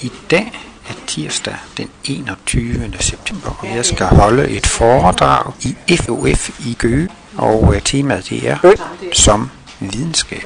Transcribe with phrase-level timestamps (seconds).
[0.00, 0.52] I dag
[0.88, 2.92] er tirsdag den 21.
[3.00, 5.52] september, og jeg skal holde et foredrag
[5.88, 8.58] i FOF i Gøge, og øh, temaet det er
[9.12, 9.50] som
[9.80, 10.42] videnskab.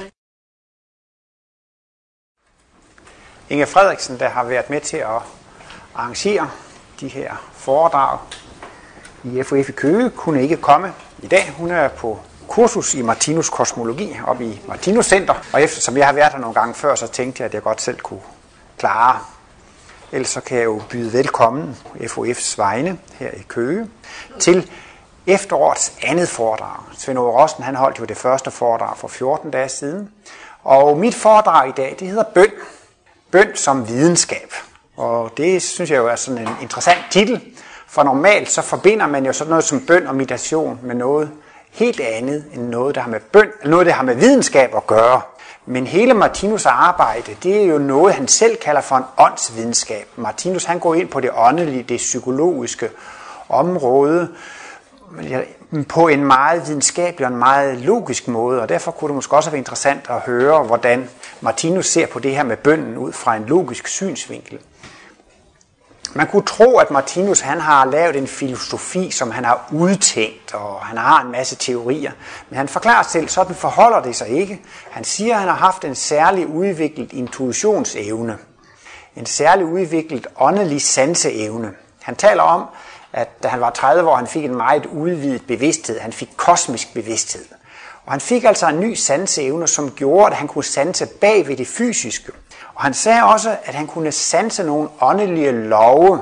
[3.51, 5.23] Inge Frederiksen, der har været med til at
[5.95, 6.51] arrangere
[7.01, 8.19] de her foredrag
[9.25, 10.93] i FOF i Køge, kunne ikke komme
[11.23, 11.53] i dag.
[11.57, 16.13] Hun er på kursus i Martinus kosmologi op i Martinus Center, og eftersom jeg har
[16.13, 18.21] været her nogle gange før, så tænkte jeg, at jeg godt selv kunne
[18.79, 19.21] klare.
[20.13, 23.89] Ellers så kan jeg jo byde velkommen FOF's vegne her i Køge
[24.39, 24.71] til
[25.27, 26.81] efterårets andet foredrag.
[26.99, 30.11] Svend Ove Rosten, han holdt jo det første foredrag for 14 dage siden.
[30.65, 32.51] Og mit foredrag i dag, det hedder Bøn.
[33.31, 34.55] Bøn som videnskab.
[34.97, 37.41] Og det synes jeg jo er sådan en interessant titel,
[37.87, 41.31] for normalt så forbinder man jo sådan noget som bøn og meditation med noget
[41.71, 45.21] helt andet end noget, der har med bøn, noget, der har med videnskab at gøre.
[45.67, 50.09] Men hele Martinus arbejde, det er jo noget, han selv kalder for en åndsvidenskab.
[50.17, 52.89] Martinus han går ind på det åndelige, det psykologiske
[53.49, 54.29] område
[55.89, 59.51] på en meget videnskabelig og en meget logisk måde, og derfor kunne det måske også
[59.51, 63.45] være interessant at høre, hvordan Martinus ser på det her med bønden ud fra en
[63.45, 64.59] logisk synsvinkel.
[66.15, 70.81] Man kunne tro, at Martinus han har lavet en filosofi, som han har udtænkt, og
[70.81, 72.13] han har en masse teorier.
[72.49, 74.61] Men han forklarer selv, sådan forholder det sig ikke.
[74.91, 78.39] Han siger, at han har haft en særlig udviklet intuitionsevne.
[79.17, 81.73] En særlig udviklet åndelig sanseevne.
[82.03, 82.65] Han taler om,
[83.13, 86.01] at da han var 30 år, han fik en meget udvidet bevidsthed.
[86.01, 87.45] Han fik kosmisk bevidsthed.
[88.07, 91.57] Og han fik altså en ny sanseevne, som gjorde, at han kunne sanse bag ved
[91.57, 92.33] det fysiske.
[92.81, 96.21] Og han sagde også, at han kunne sanse nogle åndelige love,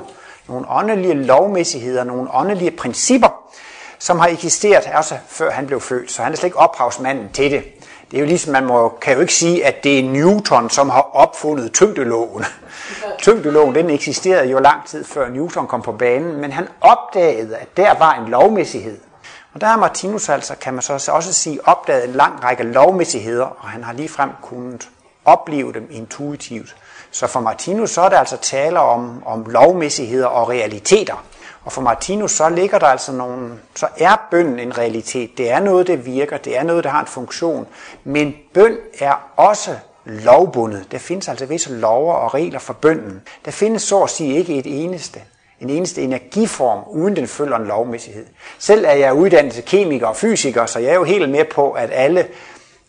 [0.48, 3.28] nogle åndelige lovmæssigheder, nogle åndelige principper,
[3.98, 6.12] som har eksisteret også før han blev født.
[6.12, 7.64] Så han er slet ikke ophavsmanden til det.
[8.10, 10.90] Det er jo ligesom, man må, kan jo ikke sige, at det er Newton, som
[10.90, 12.44] har opfundet tyngdeloven.
[13.22, 17.76] tyngdeloven, den eksisterede jo lang tid før Newton kom på banen, men han opdagede, at
[17.76, 18.98] der var en lovmæssighed.
[19.54, 23.44] Og der har Martinus altså, kan man så også sige, opdaget en lang række lovmæssigheder,
[23.44, 24.88] og han har ligefrem kunnet
[25.28, 26.76] opleve dem intuitivt.
[27.10, 31.24] Så for Martinus så er der altså tale om, om lovmæssigheder og realiteter.
[31.64, 35.38] Og for Martinus så ligger der altså nogle, så er bøn en realitet.
[35.38, 37.66] Det er noget, der virker, det er noget, der har en funktion.
[38.04, 40.86] Men bøn er også lovbundet.
[40.92, 43.22] Der findes altså visse lover og regler for bønden.
[43.44, 45.20] Der findes så at sige ikke et eneste
[45.60, 48.26] en eneste energiform, uden den følger en lovmæssighed.
[48.58, 51.70] Selv er jeg uddannet til kemiker og fysiker, så jeg er jo helt med på,
[51.70, 52.26] at alle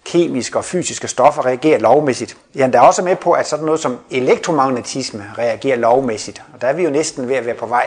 [0.09, 2.37] kemiske og fysiske stoffer reagerer lovmæssigt.
[2.55, 6.41] Jeg er også med på, at sådan noget som elektromagnetisme reagerer lovmæssigt.
[6.53, 7.85] Og der er vi jo næsten ved at være på vej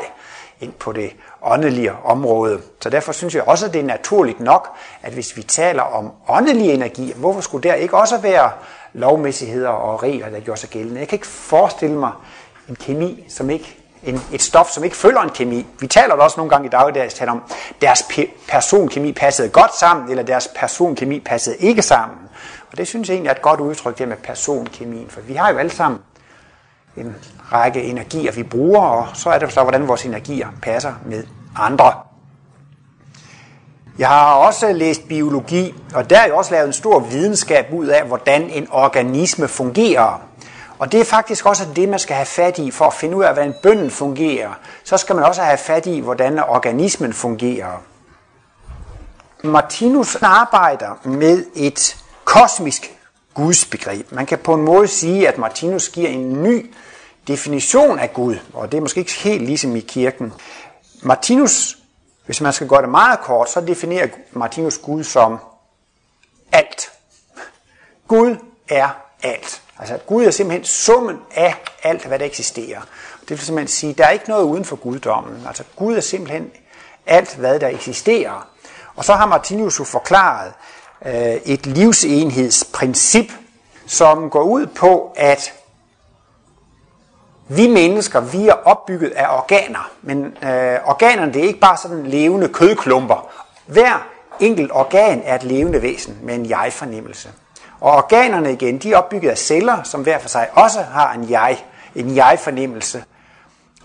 [0.61, 1.11] ind på det
[1.43, 2.61] åndelige område.
[2.81, 4.69] Så derfor synes jeg også, at det er naturligt nok,
[5.03, 8.50] at hvis vi taler om åndelig energi, hvorfor skulle der ikke også være
[8.93, 11.00] lovmæssigheder og regler, der gør sig gældende?
[11.00, 12.12] Jeg kan ikke forestille mig
[12.69, 15.66] en kemi, som ikke en, et stof, som ikke følger en kemi.
[15.80, 17.42] Vi taler også nogle gange i dagligdags taler om,
[17.80, 22.18] deres pe- personkemi passede godt sammen, eller deres personkemi passede ikke sammen.
[22.72, 25.52] Og det synes jeg egentlig er et godt udtryk, det med personkemien, for vi har
[25.52, 26.00] jo alle sammen
[26.96, 27.16] en
[27.52, 31.24] række energier, vi bruger, og så er det så, hvordan vores energier passer med
[31.56, 31.92] andre.
[33.98, 37.86] Jeg har også læst biologi, og der er jo også lavet en stor videnskab ud
[37.86, 40.20] af, hvordan en organisme fungerer.
[40.82, 43.25] Og det er faktisk også det, man skal have fat i for at finde ud
[43.25, 44.54] af, hvordan bønden fungerer.
[44.84, 47.82] Så skal man også have fat i, hvordan organismen fungerer.
[49.44, 52.98] Martinus arbejder med et kosmisk
[53.34, 54.12] gudsbegreb.
[54.12, 56.75] Man kan på en måde sige, at Martinus giver en ny
[57.28, 60.32] definition af Gud, og det er måske ikke helt ligesom i kirken.
[61.03, 61.78] Martinus,
[62.26, 65.38] hvis man skal gøre det meget kort, så definerer Martinus Gud som
[66.53, 66.93] alt.
[68.09, 68.37] Gud
[68.69, 68.88] er
[69.22, 69.62] alt.
[69.82, 72.81] Altså Gud er simpelthen summen af alt, hvad der eksisterer.
[73.20, 75.44] Det vil simpelthen sige, at der er ikke noget uden for guddommen.
[75.47, 76.50] Altså Gud er simpelthen
[77.06, 78.48] alt, hvad der eksisterer.
[78.97, 80.53] Og så har Martinus jo forklaret
[81.06, 83.32] øh, et livsenhedsprincip,
[83.87, 85.53] som går ud på, at
[87.49, 92.06] vi mennesker, vi er opbygget af organer, men øh, organerne det er ikke bare sådan
[92.06, 93.31] levende kødklumper.
[93.67, 94.08] Hver
[94.40, 97.29] enkelt organ er et levende væsen med en jeg-fornemmelse.
[97.82, 101.31] Og organerne igen, de er opbygget af celler, som hver for sig også har en
[101.31, 101.58] jeg,
[101.94, 103.05] en jeg-fornemmelse.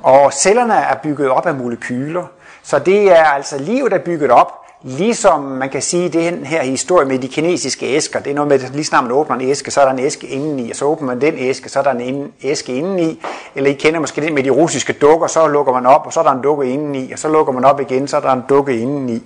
[0.03, 2.25] Og cellerne er bygget op af molekyler,
[2.63, 4.53] så det er altså livet, der er bygget op,
[4.83, 8.63] ligesom man kan sige, den her historie med de kinesiske æsker, det er noget med,
[8.63, 10.85] at lige snart man åbner en æske, så er der en æske indeni, og så
[10.85, 13.23] åbner man den æske, så er der en æske indeni,
[13.55, 16.19] eller I kender måske det med de russiske dukker, så lukker man op, og så
[16.19, 18.43] er der en dukke indeni, og så lukker man op igen, så er der en
[18.49, 19.23] dukke indeni.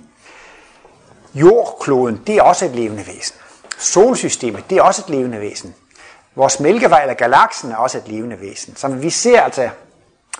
[1.34, 3.36] Jordkloden, det er også et levende væsen.
[3.78, 5.74] Solsystemet, det er også et levende væsen.
[6.34, 8.76] Vores mælkevej eller galaksen er også et levende væsen.
[8.76, 9.68] Så vi ser altså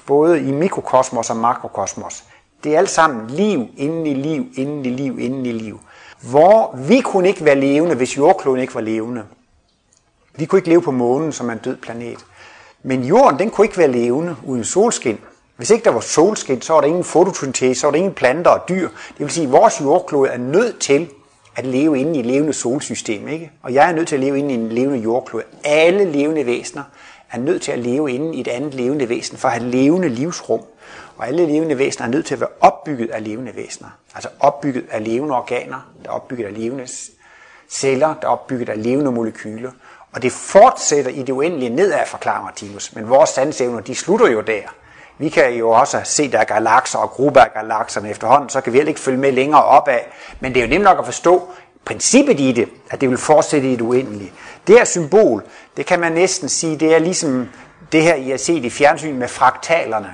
[0.06, 2.24] både i mikrokosmos og makrokosmos.
[2.64, 5.80] Det er alt sammen liv inden i liv, inden i liv, inden i liv.
[6.20, 9.24] Hvor vi kunne ikke være levende, hvis jordkloden ikke var levende.
[10.36, 12.24] Vi kunne ikke leve på månen som en død planet.
[12.82, 15.18] Men jorden, den kunne ikke være levende uden solskin.
[15.56, 18.50] Hvis ikke der var solskin, så var der ingen fotosyntese, så var der ingen planter
[18.50, 18.88] og dyr.
[18.88, 21.10] Det vil sige, at vores jordklode er nødt til
[21.56, 23.28] at leve inde i et levende solsystem.
[23.28, 23.50] Ikke?
[23.62, 25.44] Og jeg er nødt til at leve inde i en levende jordklode.
[25.64, 26.82] Alle levende væsener
[27.32, 30.08] er nødt til at leve inde i et andet levende væsen for at have levende
[30.08, 30.60] livsrum.
[31.16, 33.88] Og alle levende væsener er nødt til at være opbygget af levende væsener.
[34.14, 36.88] Altså opbygget af levende organer, der er opbygget af levende
[37.68, 39.70] celler, der er opbygget af levende molekyler.
[40.12, 42.94] Og det fortsætter i det uendelige nedad, forklarer Martinus.
[42.94, 44.62] Men vores sansevner, de slutter jo der.
[45.22, 48.72] Vi kan jo også se, der er galakser og grupper af galakserne efterhånden, så kan
[48.72, 49.98] vi heller ikke følge med længere opad.
[50.40, 51.50] Men det er jo nemt nok at forstå
[51.84, 54.32] princippet i det, at det vil fortsætte i det uendelige.
[54.66, 55.44] Det her symbol,
[55.76, 57.48] det kan man næsten sige, det er ligesom
[57.92, 60.12] det her, I har set i fjernsyn med fraktalerne.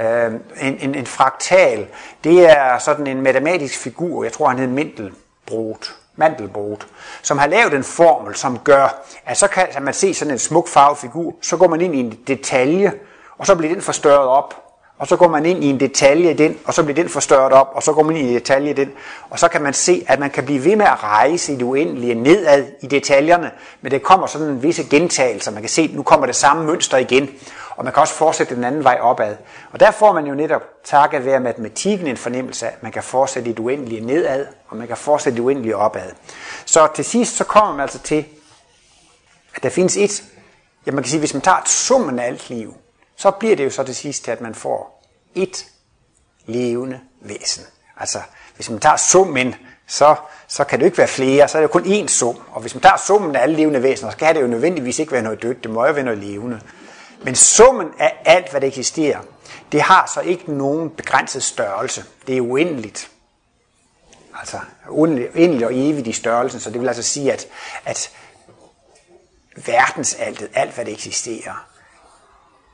[0.00, 1.86] Øh, en, en, en fraktal,
[2.24, 6.86] det er sådan en matematisk figur, jeg tror han hed Mendelbrot, Mandelbrot,
[7.22, 10.68] som har lavet en formel, som gør, at så kan man se sådan en smuk
[10.68, 12.92] farvefigur, så går man ind i en detalje,
[13.38, 14.64] og så bliver den forstørret op,
[14.98, 17.52] og så går man ind i en detalje i den, og så bliver den forstørret
[17.52, 18.92] op, og så går man ind i en detalje i den,
[19.30, 21.62] og så kan man se, at man kan blive ved med at rejse i det
[21.62, 23.50] uendelige nedad i detaljerne,
[23.80, 25.50] men det kommer sådan en visse gentagelser.
[25.50, 27.30] Man kan se, at nu kommer det samme mønster igen,
[27.76, 29.36] og man kan også fortsætte den anden vej opad.
[29.72, 33.02] Og der får man jo netop takket være matematikken en fornemmelse af, at man kan
[33.02, 36.10] fortsætte i det uendelige nedad, og man kan fortsætte i det uendelige opad.
[36.64, 38.24] Så til sidst så kommer man altså til,
[39.54, 40.24] at der findes et,
[40.86, 42.74] ja man kan sige, hvis man tager summen af alt liv,
[43.16, 45.66] så bliver det jo så til sidst at man får et
[46.46, 47.64] levende væsen.
[47.96, 48.18] Altså,
[48.56, 49.54] hvis man tager summen,
[49.86, 50.16] så,
[50.48, 52.40] så kan det jo ikke være flere, så er det jo kun én sum.
[52.52, 55.12] Og hvis man tager summen af alle levende væsener, så kan det jo nødvendigvis ikke
[55.12, 56.60] være noget dødt, det må jo være noget levende.
[57.22, 59.20] Men summen af alt, hvad der eksisterer,
[59.72, 62.04] det har så ikke nogen begrænset størrelse.
[62.26, 63.10] Det er uendeligt.
[64.40, 64.58] Altså
[64.88, 67.46] uendeligt og evigt i størrelsen, så det vil altså sige, at,
[67.84, 68.10] at
[69.66, 71.66] verdensaltet, alt hvad der eksisterer,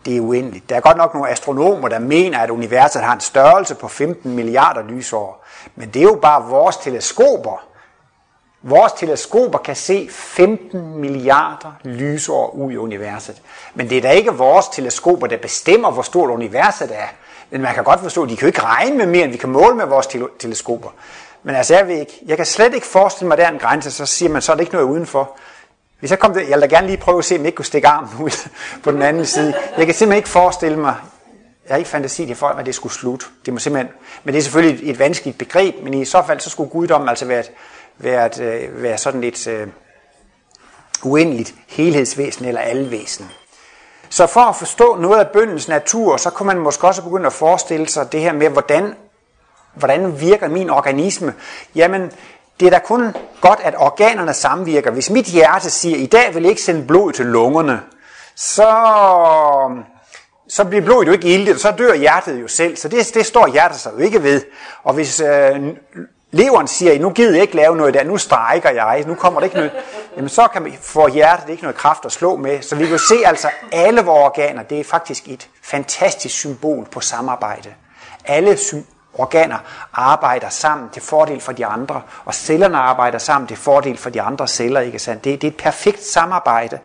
[0.04, 0.68] det er uendeligt.
[0.68, 4.34] Der er godt nok nogle astronomer, der mener, at universet har en størrelse på 15
[4.34, 5.44] milliarder lysår.
[5.76, 7.64] Men det er jo bare vores teleskoper.
[8.62, 13.42] Vores teleskoper kan se 15 milliarder lysår ud i universet.
[13.74, 17.06] Men det er da ikke vores teleskoper, der bestemmer, hvor stort universet er.
[17.50, 19.38] Men man kan godt forstå, at de kan jo ikke regne med mere, end vi
[19.38, 20.06] kan måle med vores
[20.38, 20.88] teleskoper.
[21.42, 23.58] Men altså, jeg, ved ikke, jeg kan slet ikke forestille mig, at der er en
[23.58, 25.38] grænse, så siger man, så er det ikke noget udenfor.
[26.00, 27.56] Hvis jeg kom til, jeg vil da gerne lige prøve at se, om jeg ikke
[27.56, 28.48] kunne stikke armen ud
[28.82, 29.54] på den anden side.
[29.76, 30.94] Jeg kan simpelthen ikke forestille mig,
[31.66, 33.26] jeg har ikke fantasi til folk, at det skulle slutte.
[33.46, 33.92] Det må simpelthen,
[34.24, 37.08] men det er selvfølgelig et, et vanskeligt begreb, men i så fald så skulle guddommen
[37.08, 37.44] altså være,
[37.98, 38.38] være, et,
[38.82, 39.68] være øh, sådan et uh,
[41.10, 43.30] uendeligt helhedsvæsen eller alvæsen.
[44.08, 47.32] Så for at forstå noget af bøndens natur, så kunne man måske også begynde at
[47.32, 48.94] forestille sig det her med, hvordan,
[49.74, 51.34] hvordan virker min organisme?
[51.74, 52.12] Jamen,
[52.60, 54.90] det er da kun godt, at organerne samvirker.
[54.90, 57.80] Hvis mit hjerte siger, i dag vil jeg ikke sende blod til lungerne,
[58.36, 58.72] så,
[60.48, 62.76] så bliver blodet jo ikke ildigt, og så dør hjertet jo selv.
[62.76, 64.42] Så det, det står hjertet sig jo ikke ved.
[64.82, 65.60] Og hvis øh,
[66.30, 69.46] leveren siger, nu gider jeg ikke lave noget der, nu strækker jeg, nu kommer det
[69.46, 69.72] ikke noget,
[70.16, 72.62] jamen så kan vi, få hjertet ikke noget kraft at slå med.
[72.62, 77.00] Så vi kan se altså, alle vores organer, det er faktisk et fantastisk symbol på
[77.00, 77.68] samarbejde.
[78.24, 78.56] Alle
[79.14, 79.58] organer
[79.92, 84.22] arbejder sammen til fordel for de andre, og cellerne arbejder sammen til fordel for de
[84.22, 85.24] andre celler, ikke sandt?
[85.24, 86.78] Det, det er et perfekt samarbejde.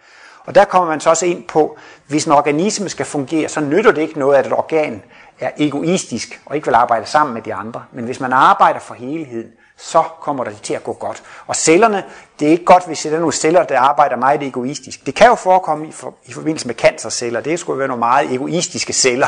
[0.45, 1.77] Og der kommer man så også ind på,
[2.07, 5.03] hvis en organisme skal fungere, så nytter det ikke noget, at et organ
[5.39, 7.83] er egoistisk og ikke vil arbejde sammen med de andre.
[7.91, 11.23] Men hvis man arbejder for helheden, så kommer det til at gå godt.
[11.47, 12.03] Og cellerne,
[12.39, 15.05] det er ikke godt, hvis det er nogle celler, der arbejder meget egoistisk.
[15.05, 17.41] Det kan jo forekomme i, for, i forbindelse med cancerceller.
[17.41, 19.27] Det skulle være nogle meget egoistiske celler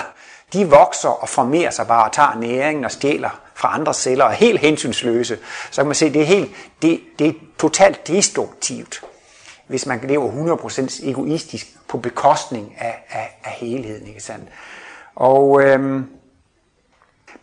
[0.53, 4.31] de vokser og formerer sig bare og tager næringen og stjæler fra andre celler og
[4.31, 5.37] er helt hensynsløse.
[5.71, 6.51] Så kan man se, at det er, helt,
[6.81, 9.01] det, det er totalt destruktivt,
[9.67, 14.07] hvis man lever 100% egoistisk på bekostning af, af, af helheden.
[14.07, 14.49] Ikke sandt?
[15.15, 16.09] Og øhm,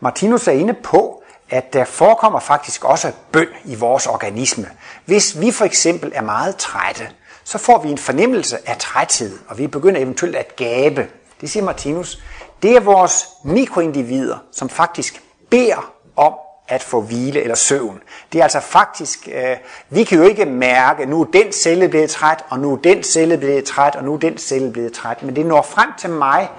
[0.00, 4.70] Martinus er inde på, at der forekommer faktisk også bøn i vores organisme.
[5.04, 7.08] Hvis vi for eksempel er meget trætte,
[7.44, 11.08] så får vi en fornemmelse af træthed, og vi begynder eventuelt at gabe.
[11.40, 12.22] Det siger Martinus.
[12.64, 16.34] Det er vores mikroindivider, som faktisk beder om
[16.68, 18.00] at få hvile eller søvn.
[18.32, 19.56] Det er altså faktisk, øh,
[19.88, 23.02] vi kan jo ikke mærke, nu er den celle blevet træt, og nu er den
[23.02, 25.22] celle blevet træt, og nu er den celle blevet træt.
[25.22, 26.50] Men det når frem til mig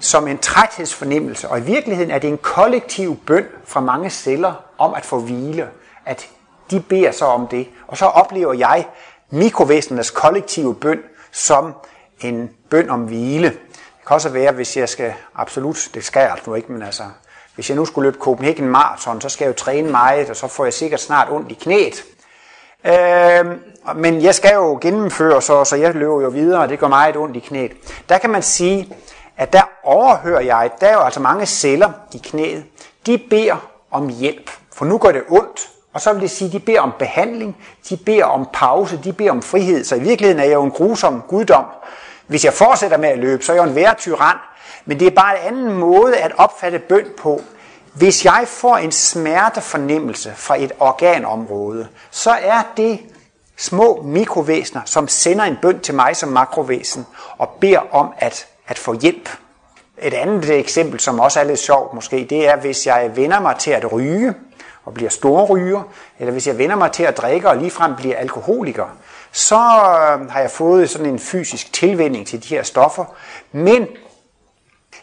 [0.00, 4.94] som en træthedsfornemmelse, og i virkeligheden er det en kollektiv bøn fra mange celler om
[4.94, 5.68] at få hvile,
[6.06, 6.28] at
[6.70, 7.68] de beder så om det.
[7.86, 8.86] Og så oplever jeg
[9.30, 10.98] mikrovæsenernes kollektive bøn
[11.30, 11.74] som
[12.20, 13.52] en bøn om hvile.
[14.02, 16.82] Det kan også være, hvis jeg skal, absolut, det skal jeg altså nu ikke, men
[16.82, 17.02] altså,
[17.54, 20.46] hvis jeg nu skulle løbe Copenhagen Marathon, så skal jeg jo træne meget, og så
[20.48, 22.04] får jeg sikkert snart ondt i knæet.
[22.84, 23.46] Øh,
[23.96, 27.16] men jeg skal jo gennemføre, så, så jeg løber jo videre, og det går meget
[27.16, 27.72] ondt i knæet.
[28.08, 28.96] Der kan man sige,
[29.36, 32.64] at der overhører jeg, der er jo altså mange celler i knæet,
[33.06, 33.56] de beder
[33.90, 36.80] om hjælp, for nu går det ondt, og så vil det sige, at de beder
[36.80, 37.56] om behandling,
[37.88, 39.84] de beder om pause, de beder om frihed.
[39.84, 41.64] Så i virkeligheden er jeg jo en grusom guddom.
[42.32, 44.36] Hvis jeg fortsætter med at løbe, så er jeg jo en værre tyran.
[44.84, 47.40] Men det er bare en anden måde at opfatte bøn på.
[47.94, 53.00] Hvis jeg får en smertefornemmelse fra et organområde, så er det
[53.56, 57.06] små mikrovæsener, som sender en bøn til mig som makrovæsen
[57.38, 59.28] og beder om at, at få hjælp.
[60.02, 63.56] Et andet eksempel, som også er lidt sjovt måske, det er, hvis jeg vender mig
[63.56, 64.34] til at ryge
[64.84, 65.82] og bliver store ryger,
[66.18, 68.86] eller hvis jeg vender mig til at drikke og ligefrem bliver alkoholiker,
[69.32, 73.04] så øhm, har jeg fået sådan en fysisk tilvænding til de her stoffer.
[73.52, 73.86] Men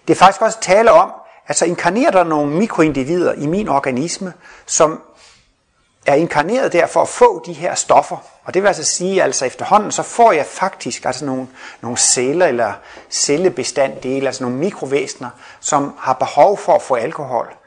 [0.08, 1.12] det er faktisk også tale om,
[1.48, 4.34] at så inkarnerer der nogle mikroindivider i min organisme,
[4.66, 5.02] som
[6.06, 8.18] er inkarneret der for at få de her stoffer.
[8.44, 11.48] Og det vil altså sige, at altså efterhånden så får jeg faktisk altså nogle,
[11.82, 12.74] nogle celler eller
[13.10, 17.59] cellebestanddele, altså nogle mikrovæsener, som har behov for at få alkohol.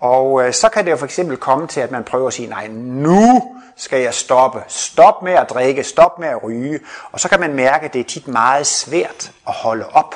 [0.00, 2.48] Og øh, så kan det jo for eksempel komme til, at man prøver at sige,
[2.48, 4.62] nej, nu skal jeg stoppe.
[4.68, 6.80] Stop med at drikke, stop med at ryge.
[7.12, 10.14] Og så kan man mærke, at det er tit meget svært at holde op.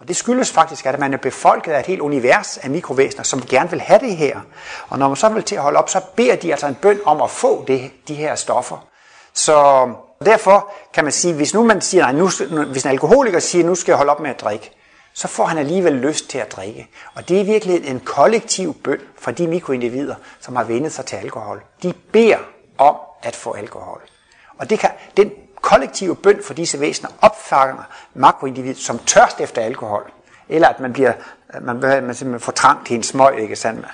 [0.00, 3.42] Og det skyldes faktisk, at man er befolket af et helt univers af mikrovæsener, som
[3.42, 4.40] gerne vil have det her.
[4.88, 7.00] Og når man så vil til at holde op, så beder de altså en bøn
[7.04, 8.86] om at få det, de her stoffer.
[9.34, 9.88] Så
[10.24, 12.28] derfor kan man sige, hvis nu man siger, nej, nu,
[12.64, 14.77] hvis en alkoholiker siger, nu skal jeg holde op med at drikke,
[15.18, 16.88] så får han alligevel lyst til at drikke.
[17.14, 21.16] Og det er virkelig en kollektiv bøn for de mikroindivider, som har vendet sig til
[21.16, 21.62] alkohol.
[21.82, 22.38] De beder
[22.78, 24.00] om at få alkohol.
[24.58, 27.82] Og det kan, den kollektive bøn for disse væsener opfanger
[28.14, 30.10] makroindividet som tørst efter alkohol.
[30.48, 31.12] Eller at man bliver
[31.60, 33.86] man, man simpelthen får trang til en smøg, ikke sandt?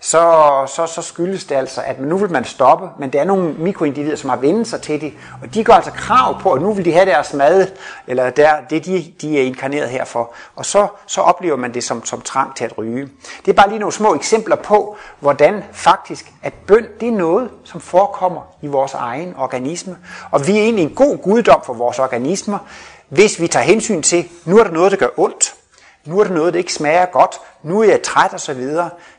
[0.00, 0.20] Så,
[0.66, 4.16] så, så skyldes det altså, at nu vil man stoppe, men der er nogle mikroindivider,
[4.16, 6.84] som har vendt sig til det, og de går altså krav på, at nu vil
[6.84, 7.66] de have deres mad,
[8.06, 12.04] eller der, det de, de er inkarneret herfor, og så, så oplever man det som,
[12.04, 13.08] som trang til at ryge.
[13.44, 17.50] Det er bare lige nogle små eksempler på, hvordan faktisk, at bøn, det er noget,
[17.64, 19.96] som forekommer i vores egen organisme,
[20.30, 22.58] og vi er egentlig en god guddom for vores organismer,
[23.08, 25.54] hvis vi tager hensyn til, nu er der noget, der gør ondt,
[26.04, 28.66] nu er der noget, der ikke smager godt, nu er jeg træt osv.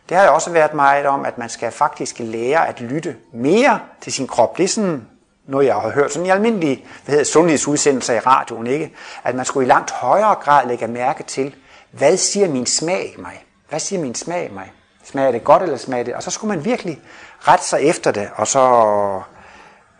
[0.09, 3.79] Det har jo også været meget om, at man skal faktisk lære at lytte mere
[4.01, 4.57] til sin krop.
[4.57, 5.07] Det er sådan
[5.47, 8.93] noget, jeg har hørt sådan i almindelige hvad hedder, sundhedsudsendelser i radioen, ikke?
[9.23, 11.55] at man skulle i langt højere grad lægge mærke til,
[11.91, 13.45] hvad siger min smag mig?
[13.69, 14.71] Hvad siger min smag mig?
[15.03, 16.13] Smager det godt, eller smager det?
[16.13, 17.01] Og så skulle man virkelig
[17.39, 18.59] rette sig efter det, og så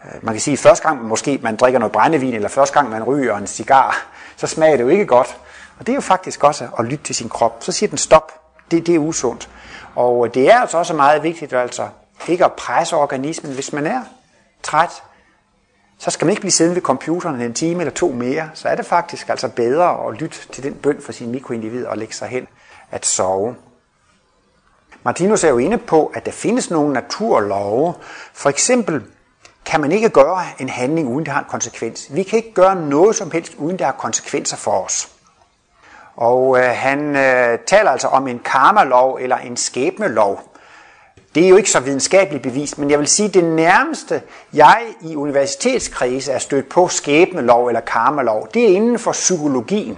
[0.06, 2.90] øh, man kan sige, at første gang måske man drikker noget brændevin, eller første gang
[2.90, 5.38] man ryger en cigar, så smager det jo ikke godt.
[5.80, 7.58] Og det er jo faktisk også at lytte til sin krop.
[7.64, 8.32] Så siger den stop.
[8.72, 9.50] Det, det er usundt.
[9.96, 11.88] Og øh, det er altså også meget vigtigt altså
[12.28, 13.54] ikke at presse organismen.
[13.54, 14.02] Hvis man er
[14.64, 15.04] træt,
[15.98, 18.50] så skal man ikke blive siddende ved computeren en time eller to mere.
[18.54, 21.98] Så er det faktisk altså bedre at lytte til den bøn for sin mikroindivid og
[21.98, 22.48] lægge sig hen
[22.92, 23.56] at sove.
[25.04, 27.94] Martinus er jo inde på, at der findes nogle naturlove.
[28.34, 29.04] For eksempel
[29.66, 32.08] kan man ikke gøre en handling, uden det har en konsekvens.
[32.10, 35.13] Vi kan ikke gøre noget som helst, uden der har konsekvenser for os.
[36.16, 40.42] Og øh, han øh, taler altså om en karmalov eller en skæbnelov.
[41.36, 44.22] Det er jo ikke så videnskabeligt bevist, men jeg vil sige, at det nærmeste,
[44.54, 49.98] jeg i universitetskrise er stødt på skæbnelov eller karmalov, det er inden for psykologien.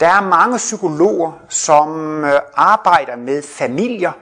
[0.00, 4.12] Der er mange psykologer, som øh, arbejder med familier,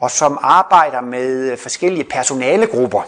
[0.00, 3.02] og som arbejder med forskellige personalegrupper.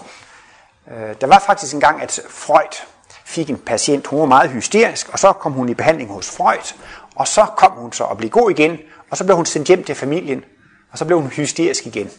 [0.90, 2.84] Øh, der var faktisk en gang, at Freud
[3.24, 6.74] fik en patient, hun var meget hysterisk, og så kom hun i behandling hos Freud,
[7.18, 8.78] og så kom hun så og blev god igen,
[9.10, 10.44] og så blev hun sendt hjem til familien,
[10.92, 12.10] og så blev hun hysterisk igen.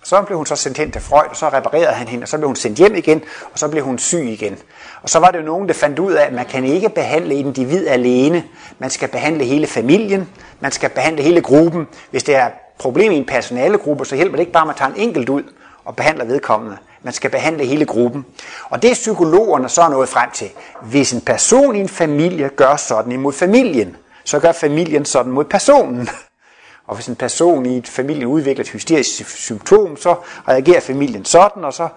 [0.00, 2.28] Og så blev hun så sendt hen til Freud, og så reparerede han hende, og
[2.28, 3.22] så blev hun sendt hjem igen,
[3.52, 4.58] og så blev hun syg igen.
[5.02, 7.34] Og så var det jo nogen, der fandt ud af, at man kan ikke behandle
[7.34, 8.44] individ alene.
[8.78, 10.28] Man skal behandle hele familien,
[10.60, 11.86] man skal behandle hele gruppen.
[12.10, 14.76] Hvis det er et problem i en personalegruppe, så hjælper det ikke bare, at man
[14.76, 15.42] tager en enkelt ud
[15.84, 16.76] og behandler vedkommende.
[17.02, 18.26] Man skal behandle hele gruppen.
[18.70, 20.50] Og det er psykologerne så nået frem til.
[20.82, 25.44] Hvis en person i en familie gør sådan imod familien, så gør familien sådan mod
[25.44, 26.08] personen.
[26.86, 30.14] Og hvis en person i et familie udvikler et hysterisk symptom, så
[30.48, 31.88] reagerer familien sådan, og så...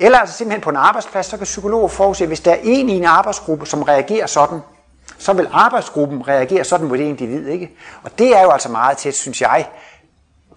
[0.00, 2.88] Eller altså simpelthen på en arbejdsplads, så kan psykologer forudse, at hvis der er en
[2.88, 4.60] i en arbejdsgruppe, som reagerer sådan,
[5.18, 7.70] så vil arbejdsgruppen reagere sådan mod det individ, ikke?
[8.02, 9.68] Og det er jo altså meget tæt, synes jeg,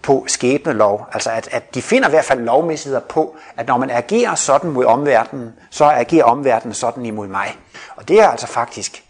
[0.02, 1.06] på skæbnelov.
[1.12, 4.70] Altså at, at de finder i hvert fald lovmæssigheder på, at når man agerer sådan
[4.70, 7.56] mod omverdenen, så agerer omverdenen sådan imod mig.
[7.96, 9.04] Og det er altså faktisk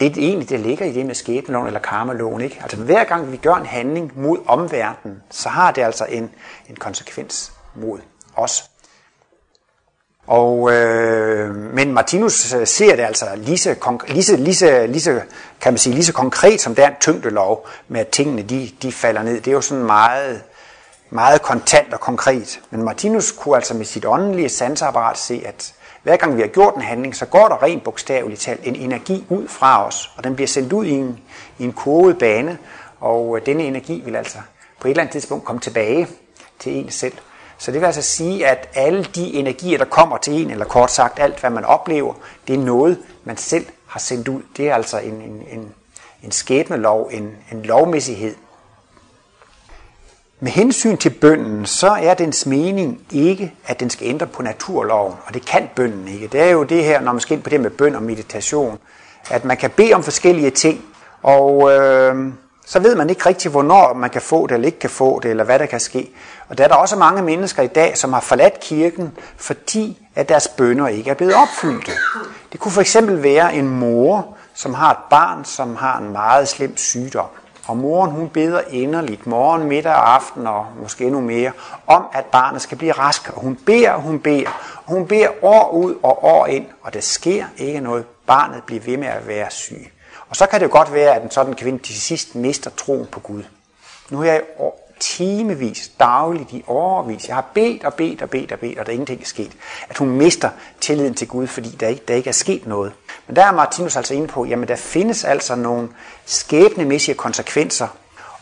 [0.00, 2.40] det er egentlig, det ligger i det med skæbneloven eller karmaloven.
[2.40, 2.58] Ikke?
[2.62, 6.30] Altså hver gang vi gør en handling mod omverdenen, så har det altså en,
[6.68, 7.98] en konsekvens mod
[8.36, 8.70] os.
[10.26, 13.74] Og, øh, men Martinus øh, ser det altså lige så,
[14.08, 15.20] lige, så, lige, så, lige, så,
[15.60, 18.70] kan man sige, lige så konkret, som der er en tyngdelov, med at tingene de,
[18.82, 19.40] de falder ned.
[19.40, 20.42] Det er jo sådan meget,
[21.10, 22.60] meget kontant og konkret.
[22.70, 25.74] Men Martinus kunne altså med sit åndelige sansapparat se, at
[26.04, 29.24] hver gang vi har gjort en handling, så går der rent bogstaveligt talt en energi
[29.28, 31.20] ud fra os, og den bliver sendt ud i en,
[31.58, 32.58] i en kurvet bane,
[33.00, 34.38] og øh, denne energi vil altså
[34.80, 36.08] på et eller andet tidspunkt komme tilbage
[36.58, 37.12] til en selv.
[37.58, 40.90] Så det vil altså sige, at alle de energier, der kommer til en, eller kort
[40.90, 42.14] sagt alt, hvad man oplever,
[42.48, 44.42] det er noget, man selv har sendt ud.
[44.56, 45.74] Det er altså en, en, en,
[46.22, 48.34] en skæbnelov, en, en lovmæssighed.
[50.44, 55.14] Med hensyn til bønden, så er dens mening ikke, at den skal ændre på naturloven,
[55.26, 56.26] og det kan bønden ikke.
[56.26, 58.78] Det er jo det her, når man skal ind på det med bøn og meditation,
[59.30, 60.84] at man kan bede om forskellige ting,
[61.22, 62.32] og øh,
[62.66, 65.30] så ved man ikke rigtig, hvornår man kan få det eller ikke kan få det,
[65.30, 66.10] eller hvad der kan ske.
[66.48, 70.28] Og der er der også mange mennesker i dag, som har forladt kirken, fordi at
[70.28, 71.92] deres bønder ikke er blevet opfyldte.
[72.52, 76.48] Det kunne for eksempel være en mor, som har et barn, som har en meget
[76.48, 77.28] slem sygdom.
[77.66, 81.52] Og moren hun beder inderligt morgen, middag og aften og måske endnu mere,
[81.86, 83.30] om at barnet skal blive rask.
[83.36, 84.48] Og hun beder, hun beder,
[84.86, 88.04] og hun beder år ud og år ind, og der sker ikke noget.
[88.26, 89.92] Barnet bliver ved med at være syg.
[90.28, 93.06] Og så kan det jo godt være, at en sådan kvinde til sidst mister troen
[93.06, 93.42] på Gud.
[94.10, 94.42] Nu er jeg
[95.00, 97.28] timevis, dagligt, i overvis.
[97.28, 99.52] Jeg har bedt og bedt og bedt og bedt, og der er ingenting er sket.
[99.88, 102.92] At hun mister tilliden til Gud, fordi der ikke, der ikke er sket noget.
[103.26, 105.88] Men der er Martinus altså inde på, jamen der findes altså nogle
[106.24, 107.88] skæbnemæssige konsekvenser,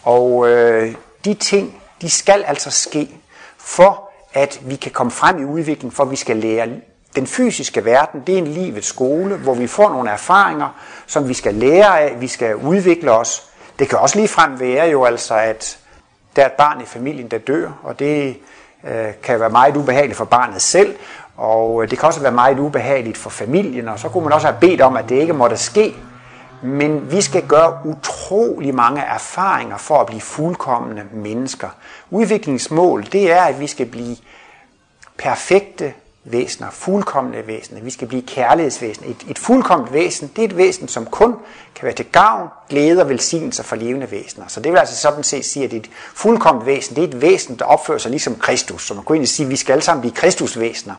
[0.03, 0.95] og øh,
[1.25, 3.11] de ting, de skal altså ske,
[3.59, 6.69] for at vi kan komme frem i udviklingen, for at vi skal lære
[7.17, 10.69] den fysiske verden, det er en livets skole, hvor vi får nogle erfaringer,
[11.07, 13.43] som vi skal lære af, vi skal udvikle os.
[13.79, 15.79] Det kan også lige frem være jo altså, at
[16.37, 18.37] der er et barn i familien, der dør, og det
[18.85, 20.97] øh, kan være meget ubehageligt for barnet selv,
[21.37, 24.47] og øh, det kan også være meget ubehageligt for familien, og så kunne man også
[24.47, 25.95] have bedt om, at det ikke måtte ske.
[26.63, 31.69] Men vi skal gøre utrolig mange erfaringer for at blive fuldkommende mennesker.
[32.11, 34.17] Udviklingsmål, det er, at vi skal blive
[35.19, 37.81] perfekte væsener, fuldkommende væsener.
[37.81, 39.09] Vi skal blive kærlighedsvæsener.
[39.09, 41.37] Et, et fuldkommet væsen, det er et væsen, som kun
[41.75, 44.47] kan være til gavn, glæde og velsignelse for levende væsener.
[44.49, 47.57] Så det vil altså sådan set sige, at et fuldkommet væsen, det er et væsen,
[47.57, 48.87] der opfører sig ligesom Kristus.
[48.87, 50.95] Så man kunne egentlig sige, at vi skal alle sammen blive Kristusvæsener.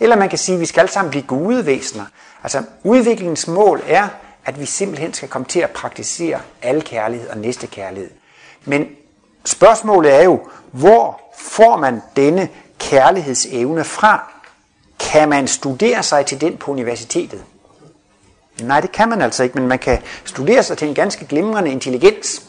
[0.00, 2.04] Eller man kan sige, at vi skal alle sammen blive gudevæsener.
[2.42, 4.08] Altså udviklingens mål er,
[4.44, 8.10] at vi simpelthen skal komme til at praktisere al kærlighed og næste kærlighed.
[8.64, 8.86] Men
[9.44, 14.31] spørgsmålet er jo, hvor får man denne kærlighedsevne fra?
[15.02, 17.44] Kan man studere sig til den på universitetet?
[18.60, 21.70] Nej, det kan man altså ikke, men man kan studere sig til en ganske glimrende
[21.70, 22.42] intelligens.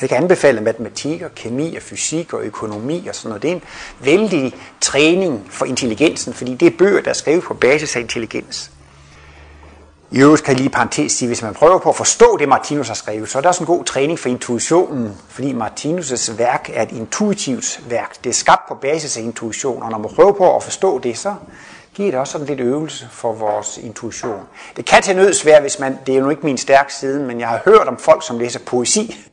[0.00, 3.42] Jeg kan anbefale matematik og kemi og fysik og økonomi og sådan noget.
[3.42, 3.62] Det er en
[4.00, 8.70] vældig træning for intelligensen, fordi det er bøger, der er skrevet på basis af intelligens.
[10.12, 12.88] I øvrigt kan jeg lige parentes sige, hvis man prøver på at forstå det, Martinus
[12.88, 16.82] har skrevet, så er der også en god træning for intuitionen, fordi Martinus' værk er
[16.82, 18.24] et intuitivt værk.
[18.24, 21.18] Det er skabt på basis af intuition, og når man prøver på at forstå det,
[21.18, 21.34] så
[21.94, 24.40] giver det også sådan lidt øvelse for vores intuition.
[24.76, 27.40] Det kan til nøds være, hvis man, det er jo ikke min stærk side, men
[27.40, 29.28] jeg har hørt om folk, som læser poesi,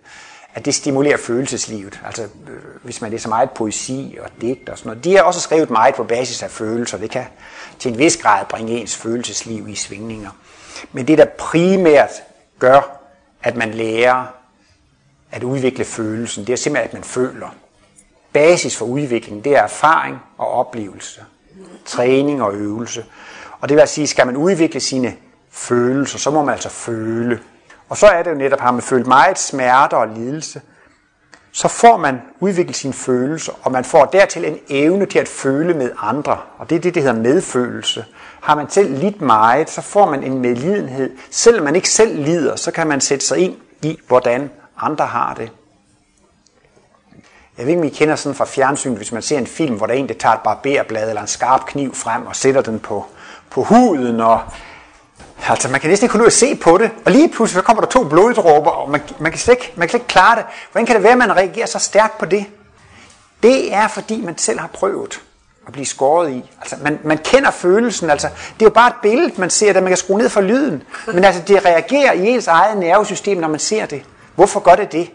[0.53, 1.99] at det stimulerer følelseslivet.
[2.05, 2.29] Altså, øh,
[2.83, 5.03] hvis man læser meget poesi og digt og sådan noget.
[5.03, 6.97] De har også skrevet meget på basis af følelser.
[6.97, 7.25] Det kan
[7.79, 10.29] til en vis grad bringe ens følelsesliv i svingninger.
[10.91, 12.11] Men det, der primært
[12.59, 12.99] gør,
[13.43, 14.25] at man lærer
[15.31, 17.55] at udvikle følelsen, det er simpelthen, at man føler.
[18.33, 21.21] Basis for udvikling, det er erfaring og oplevelse.
[21.85, 23.05] Træning og øvelse.
[23.61, 25.15] Og det vil altså sige, skal man udvikle sine
[25.51, 27.39] følelser, så må man altså føle.
[27.89, 30.61] Og så er det jo netop, har man følt meget smerte og lidelse,
[31.51, 35.73] så får man udviklet sine følelser, og man får dertil en evne til at føle
[35.73, 36.37] med andre.
[36.57, 38.05] Og det er det, det hedder medfølelse.
[38.41, 41.17] Har man selv lidt meget, så får man en medlidenhed.
[41.31, 45.33] Selvom man ikke selv lider, så kan man sætte sig ind i, hvordan andre har
[45.33, 45.51] det.
[47.57, 49.85] Jeg ved ikke, om I kender sådan fra fjernsyn, hvis man ser en film, hvor
[49.85, 52.79] der er en, der tager et barberblad eller en skarp kniv frem og sætter den
[52.79, 53.05] på,
[53.49, 54.41] på huden, og
[55.47, 57.89] Altså, man kan næsten ikke kunne se på det, og lige pludselig så kommer der
[57.89, 60.45] to bloddråber, og man, man, kan slet ikke, man kan slet ikke klare det.
[60.71, 62.45] Hvordan kan det være, at man reagerer så stærkt på det?
[63.43, 65.21] Det er, fordi man selv har prøvet
[65.69, 66.51] at blive skåret i.
[66.61, 68.09] Altså, man, man kender følelsen.
[68.09, 70.41] Altså, det er jo bare et billede, man ser, der man kan skrue ned for
[70.41, 70.83] lyden.
[71.13, 74.03] Men altså, det reagerer i ens eget nervesystem, når man ser det.
[74.35, 75.11] Hvorfor gør det det?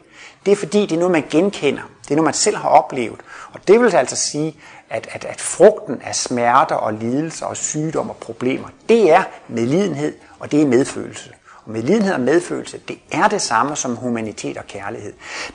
[0.46, 1.82] Det er fordi, det er noget, man genkender.
[2.02, 3.20] Det er noget, man selv har oplevet.
[3.52, 4.56] Og det vil altså sige,
[4.90, 10.14] at, at, at frugten af smerter og lidelser og sygdom og problemer, det er medlidenhed,
[10.40, 11.30] og det er medfølelse.
[11.64, 15.12] Og medlidenhed og medfølelse, det er det samme som humanitet og kærlighed.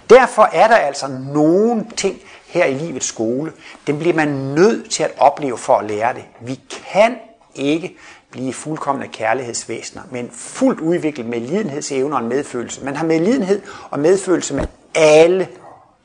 [0.10, 3.52] Derfor er der altså nogle ting her i livets skole,
[3.88, 6.24] den bliver man nødt til at opleve for at lære det.
[6.42, 6.60] Vi
[6.92, 7.18] kan
[7.56, 7.98] ikke
[8.32, 12.86] blive fuldkommende kærlighedsvæsener, men fuldt udviklet med lidenhedsevner og medfølelse.
[12.86, 15.48] Man har medlidenhed og medfølelse med alle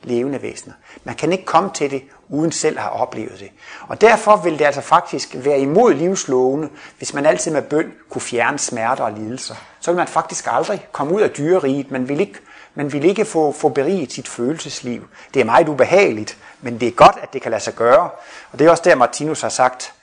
[0.03, 0.73] levende væsener.
[1.03, 3.51] Man kan ikke komme til det, uden selv at have oplevet det.
[3.87, 8.21] Og derfor vil det altså faktisk være imod livslovene, hvis man altid med bøn kunne
[8.21, 9.55] fjerne smerter og lidelser.
[9.79, 11.91] Så vil man faktisk aldrig komme ud af dyreriget.
[11.91, 12.39] Man vil ikke,
[12.75, 15.07] man vil ikke få, få beriget sit følelsesliv.
[15.33, 18.09] Det er meget ubehageligt, men det er godt, at det kan lade sig gøre.
[18.51, 19.93] Og det er også der, Martinus har sagt,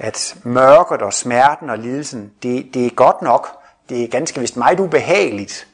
[0.00, 3.48] at mørket og smerten og lidelsen, det, det er godt nok.
[3.88, 5.66] Det er ganske vist meget ubehageligt,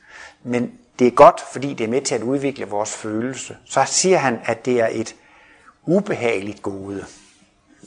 [0.43, 3.57] men det er godt, fordi det er med til at udvikle vores følelse.
[3.65, 5.15] Så siger han, at det er et
[5.87, 7.05] ubehageligt gode.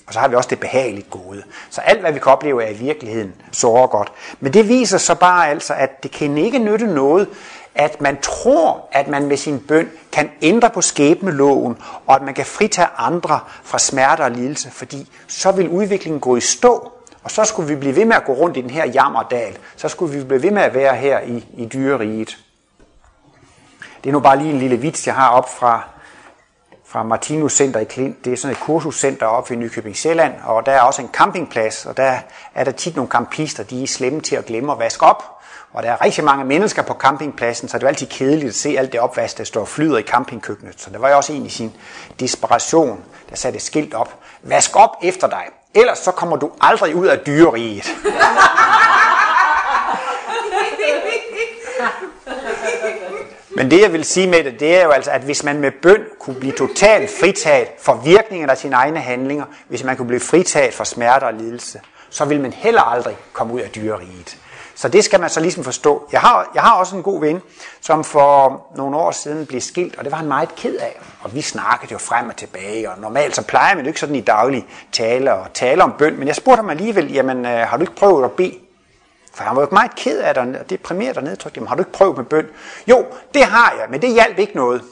[0.08, 1.44] Og så har vi også det behageligt gode.
[1.70, 4.12] Så alt, hvad vi kan opleve, er i virkeligheden såre godt.
[4.40, 7.30] Men det viser så bare altså, at det kan ikke nytte noget,
[7.76, 12.34] at man tror, at man med sin bøn kan ændre på skæbneloven, og at man
[12.34, 16.92] kan fritage andre fra smerte og lidelse, fordi så vil udviklingen gå i stå,
[17.24, 19.58] og så skulle vi blive ved med at gå rundt i den her jammerdal.
[19.76, 22.38] Så skulle vi blive ved med at være her i, i dyreriget.
[24.04, 25.84] Det er nu bare lige en lille vits, jeg har op fra,
[26.86, 28.26] fra Martinus Center i Klint.
[28.26, 31.86] Det er sådan et kursuscenter oppe i Nykøbing Sjælland, og der er også en campingplads,
[31.86, 32.18] og der
[32.56, 35.43] er der tit nogle campister, de er slemme til at glemme at vaske op.
[35.74, 38.76] Og der er rigtig mange mennesker på campingpladsen, så det er altid kedeligt at se
[38.78, 40.82] alt det opvask, der står og flyder i campingkøkkenet.
[40.82, 41.74] Så der var jo også en i sin
[42.20, 44.20] desperation, der satte et skilt op.
[44.44, 45.44] Vask op efter dig,
[45.76, 47.96] ellers så kommer du aldrig ud af dyreriget.
[53.56, 55.72] Men det jeg vil sige med det, det er jo altså, at hvis man med
[55.82, 60.20] bøn kunne blive totalt fritaget for virkningen af sine egne handlinger, hvis man kunne blive
[60.20, 64.38] fritaget for smerte og lidelse, så vil man heller aldrig komme ud af dyreriget.
[64.84, 66.08] Så det skal man så ligesom forstå.
[66.12, 67.42] Jeg har, jeg har også en god ven,
[67.82, 71.00] som for nogle år siden blev skilt, og det var han meget ked af.
[71.22, 74.16] Og vi snakkede jo frem og tilbage, og normalt så plejer man jo ikke sådan
[74.16, 77.78] i daglig tale og tale om bøn, men jeg spurgte ham alligevel, jamen øh, har
[77.78, 78.60] du ikke prøvet at bede?
[79.34, 81.56] For han var jo meget ked af det, og deprimeret og nedtrykt.
[81.56, 82.48] Jamen har du ikke prøvet med bøn?
[82.88, 84.84] Jo, det har jeg, men det hjalp ikke noget.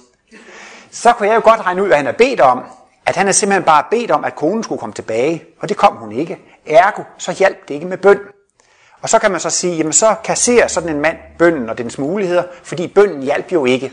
[0.92, 2.64] Så kunne jeg jo godt regne ud, hvad han har bedt om.
[3.06, 5.96] At han har simpelthen bare bedt om, at konen skulle komme tilbage, og det kom
[5.96, 6.40] hun ikke.
[6.66, 8.20] Ergo, så hjalp det ikke med bøn.
[9.02, 11.98] Og så kan man så sige, jamen så kasserer sådan en mand bønnen og dens
[11.98, 13.92] muligheder, fordi bønnen hjalp jo ikke.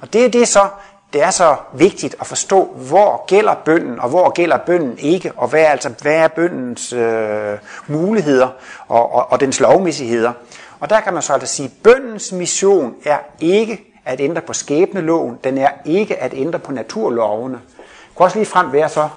[0.00, 0.68] Og det er det så,
[1.12, 5.48] det er så vigtigt at forstå, hvor gælder bønden, og hvor gælder bønden ikke, og
[5.48, 8.48] hvad er, altså, hvad er bøndens øh, muligheder
[8.88, 10.32] og, og, og dens lovmæssigheder.
[10.80, 14.52] Og der kan man så altså sige, at bøndens mission er ikke at ændre på
[14.52, 17.60] skæbneloven, den er ikke at ændre på naturlovene.
[17.76, 19.08] Det kunne også lige frem være så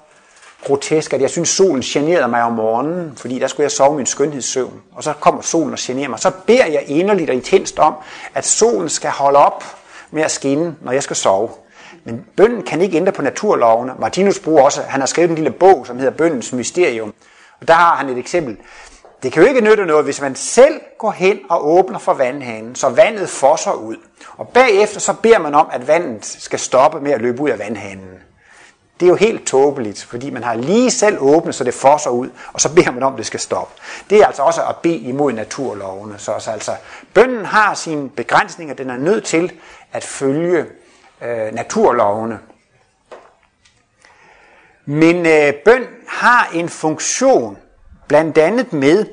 [0.66, 4.06] grotesk, at jeg synes, solen generede mig om morgenen, fordi der skulle jeg sove min
[4.06, 4.82] skønhedssøvn.
[4.92, 6.18] Og så kommer solen og generer mig.
[6.18, 7.94] Så beder jeg inderligt og intenst om,
[8.34, 9.64] at solen skal holde op
[10.10, 11.48] med at skinne, når jeg skal sove.
[12.04, 13.92] Men bønden kan ikke ændre på naturlovene.
[13.98, 17.14] Martinus bruger også, han har skrevet en lille bog, som hedder Bøndens Mysterium.
[17.60, 18.56] Og der har han et eksempel.
[19.22, 22.74] Det kan jo ikke nytte noget, hvis man selv går hen og åbner for vandhanen,
[22.74, 23.96] så vandet fosser ud.
[24.36, 27.58] Og bagefter så beder man om, at vandet skal stoppe med at løbe ud af
[27.58, 28.25] vandhanen.
[29.00, 32.30] Det er jo helt tåbeligt, fordi man har lige selv åbnet, så det fosser ud,
[32.52, 33.74] og så beder man om, at det skal stoppe.
[34.10, 36.18] Det er altså også at bede imod naturlovene.
[36.18, 36.76] Så altså,
[37.14, 39.52] bønden har sine begrænsninger, den er nødt til
[39.92, 40.64] at følge
[41.22, 42.38] øh, naturlovene.
[44.86, 47.58] Men øh, bøn har en funktion,
[48.08, 49.06] blandt andet med,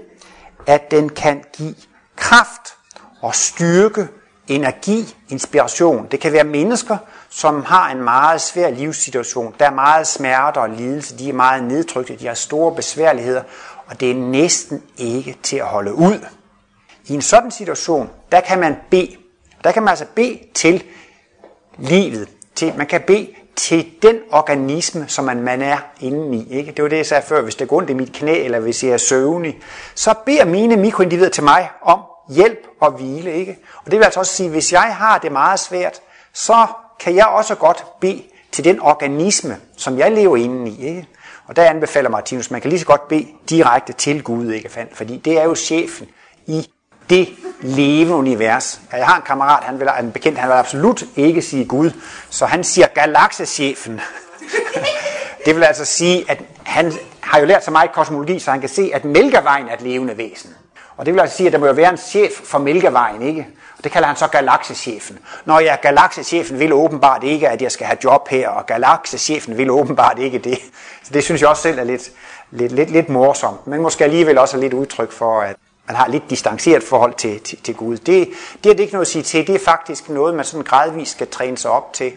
[0.68, 1.76] at den kan give
[2.16, 2.76] kraft
[3.22, 4.08] og styrke,
[4.48, 6.08] energi, inspiration.
[6.12, 6.98] Det kan være mennesker,
[7.36, 9.56] som har en meget svær livssituation.
[9.60, 13.44] Der er meget smerte og lidelse, de er meget nedtrykte, de har store besværligheder,
[13.86, 16.20] og det er næsten ikke til at holde ud.
[17.06, 19.16] I en sådan situation, der kan man bede.
[19.64, 20.84] Der kan man altså bede til
[21.78, 22.30] livet.
[22.56, 26.54] Til, man kan bede til den organisme, som man, man er inde i.
[26.54, 26.72] Ikke?
[26.72, 27.42] Det var det, jeg sagde før.
[27.42, 29.60] Hvis det går ondt i mit knæ, eller hvis jeg er søvnig,
[29.96, 33.34] så beder mine mikroindivider til mig om hjælp og hvile.
[33.34, 33.58] Ikke?
[33.86, 36.02] Og det vil altså også sige, hvis jeg har det meget svært,
[36.34, 36.68] så
[37.04, 40.88] kan jeg også godt bede til den organisme, som jeg lever inde i.
[40.88, 41.08] Ikke?
[41.48, 44.70] Og der anbefaler Martinus, man kan lige så godt bede direkte til Gud, ikke?
[44.94, 46.08] fordi det er jo chefen
[46.46, 46.70] i
[47.10, 47.30] det
[47.62, 48.82] levende univers.
[48.92, 51.92] Jeg har en kammerat, han vil, en bekendt, han vil absolut ikke sige Gud,
[52.30, 54.02] så han siger galaksechefen.
[55.46, 58.70] det vil altså sige, at han har jo lært så meget kosmologi, så han kan
[58.70, 60.56] se, at Mælkevejen er et levende væsen.
[60.98, 63.48] Og det vil altså sige, at der må jo være en chef for Mælkevejen, ikke?
[63.78, 65.20] Og det kalder han så galaksechefen.
[65.46, 69.70] Når jeg galaksechefen vil åbenbart ikke, at jeg skal have job her, og galaksechefen vil
[69.70, 70.60] åbenbart ikke det.
[71.04, 72.12] Så det synes jeg også selv er lidt,
[72.52, 75.56] lidt, lidt, lidt morsomt, men måske alligevel også lidt udtryk for, at
[75.88, 77.98] man har lidt distanceret forhold til, til, til Gud.
[77.98, 78.30] Det,
[78.64, 79.48] det er det ikke noget at sige til.
[79.48, 82.12] Det er faktisk noget, man sådan gradvist skal træne sig op til.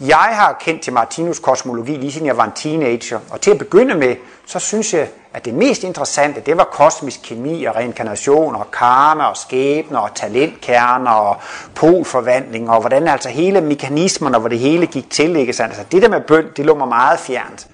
[0.00, 3.58] Jeg har kendt til Martinus kosmologi lige siden jeg var en teenager, og til at
[3.58, 8.54] begynde med, så synes jeg, at det mest interessante, det var kosmisk kemi og reinkarnation
[8.54, 11.36] og karma og skæbner og talentkerner og
[11.74, 15.72] polforvandling og hvordan altså hele mekanismerne, hvor det hele gik til, ikke sandt?
[15.72, 17.66] Altså det der med bønd, det lå mig meget fjernt.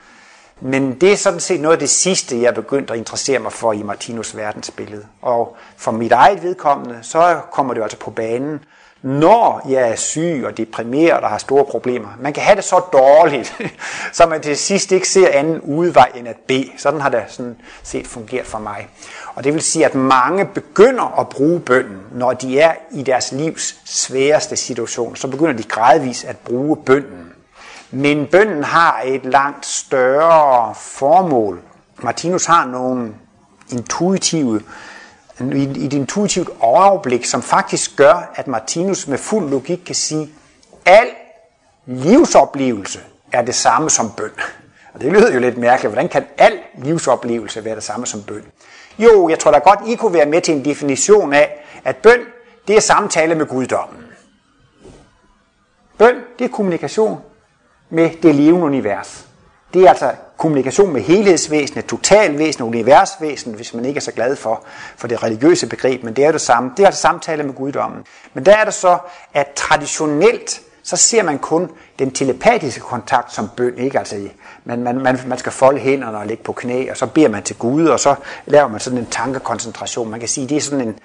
[0.60, 3.72] Men det er sådan set noget af det sidste, jeg begyndte at interessere mig for
[3.72, 5.06] i Martinus verdensbillede.
[5.22, 8.60] Og for mit eget vedkommende, så kommer det altså på banen,
[9.02, 12.08] når jeg er syg og deprimeret og har store problemer.
[12.20, 13.62] Man kan have det så dårligt,
[14.12, 16.70] så man til sidst ikke ser anden udvej end at bede.
[16.78, 18.88] Sådan har det sådan set fungeret for mig.
[19.34, 23.32] Og det vil sige, at mange begynder at bruge bønden, når de er i deres
[23.32, 25.16] livs sværeste situation.
[25.16, 27.32] Så begynder de gradvist at bruge bønden.
[27.90, 31.60] Men bønden har et langt større formål.
[32.02, 33.14] Martinus har nogle
[33.72, 34.60] intuitive
[35.40, 40.28] et intuitivt overblik, som faktisk gør, at Martinus med fuld logik kan sige,
[40.86, 41.06] al
[41.86, 43.00] livsoplevelse
[43.32, 44.30] er det samme som bøn.
[44.94, 45.92] Og det lyder jo lidt mærkeligt.
[45.92, 48.44] Hvordan kan al livsoplevelse være det samme som bøn?
[48.98, 52.20] Jo, jeg tror da godt, I kunne være med til en definition af, at bøn,
[52.68, 54.04] det er samtale med guddommen.
[55.98, 57.20] Bøn, det er kommunikation
[57.90, 59.29] med det levende univers.
[59.74, 64.64] Det er altså kommunikation med helhedsvæsenet, totalvæsen, universvæsen, hvis man ikke er så glad for,
[64.96, 66.70] for det religiøse begreb, men det er det samme.
[66.76, 68.04] Det er altså samtale med guddommen.
[68.34, 68.98] Men der er det så,
[69.34, 73.98] at traditionelt, så ser man kun den telepatiske kontakt som bøn, ikke?
[73.98, 74.16] Altså,
[74.64, 77.42] man, man, man, man skal folde hænderne og ligge på knæ, og så beder man
[77.42, 78.14] til Gud, og så
[78.46, 80.10] laver man sådan en tankekoncentration.
[80.10, 80.98] Man kan sige, det er sådan en